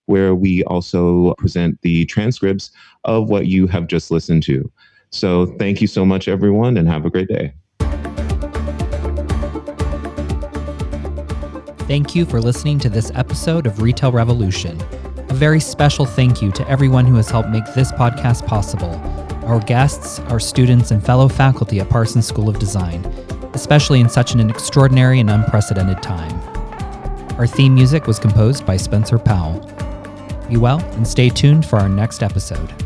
where 0.07 0.35
we 0.35 0.63
also 0.65 1.33
present 1.35 1.79
the 1.81 2.05
transcripts 2.05 2.71
of 3.03 3.29
what 3.29 3.47
you 3.47 3.67
have 3.67 3.87
just 3.87 4.11
listened 4.11 4.43
to. 4.43 4.71
So 5.11 5.47
thank 5.57 5.81
you 5.81 5.87
so 5.87 6.05
much, 6.05 6.27
everyone, 6.27 6.77
and 6.77 6.87
have 6.87 7.05
a 7.05 7.09
great 7.09 7.27
day. 7.27 7.53
Thank 11.87 12.15
you 12.15 12.25
for 12.25 12.41
listening 12.41 12.79
to 12.79 12.89
this 12.89 13.11
episode 13.13 13.67
of 13.67 13.79
Retail 13.79 14.11
Revolution. 14.11 14.81
A 15.29 15.33
very 15.35 15.59
special 15.59 16.03
thank 16.03 16.41
you 16.41 16.51
to 16.53 16.67
everyone 16.67 17.05
who 17.05 17.13
has 17.13 17.29
helped 17.29 17.49
make 17.49 17.63
this 17.75 17.91
podcast 17.91 18.47
possible 18.47 18.95
our 19.45 19.59
guests, 19.59 20.17
our 20.21 20.39
students, 20.39 20.89
and 20.89 21.05
fellow 21.05 21.27
faculty 21.27 21.79
at 21.79 21.87
Parsons 21.87 22.25
School 22.25 22.49
of 22.49 22.57
Design, 22.57 23.05
especially 23.53 23.99
in 23.99 24.09
such 24.09 24.33
an 24.33 24.49
extraordinary 24.49 25.19
and 25.19 25.29
unprecedented 25.29 26.01
time. 26.01 26.33
Our 27.37 27.45
theme 27.45 27.75
music 27.75 28.07
was 28.07 28.17
composed 28.17 28.65
by 28.65 28.77
Spencer 28.77 29.19
Powell. 29.19 29.59
Be 30.49 30.57
well 30.57 30.79
and 30.93 31.07
stay 31.07 31.29
tuned 31.29 31.67
for 31.67 31.77
our 31.77 31.87
next 31.87 32.23
episode. 32.23 32.84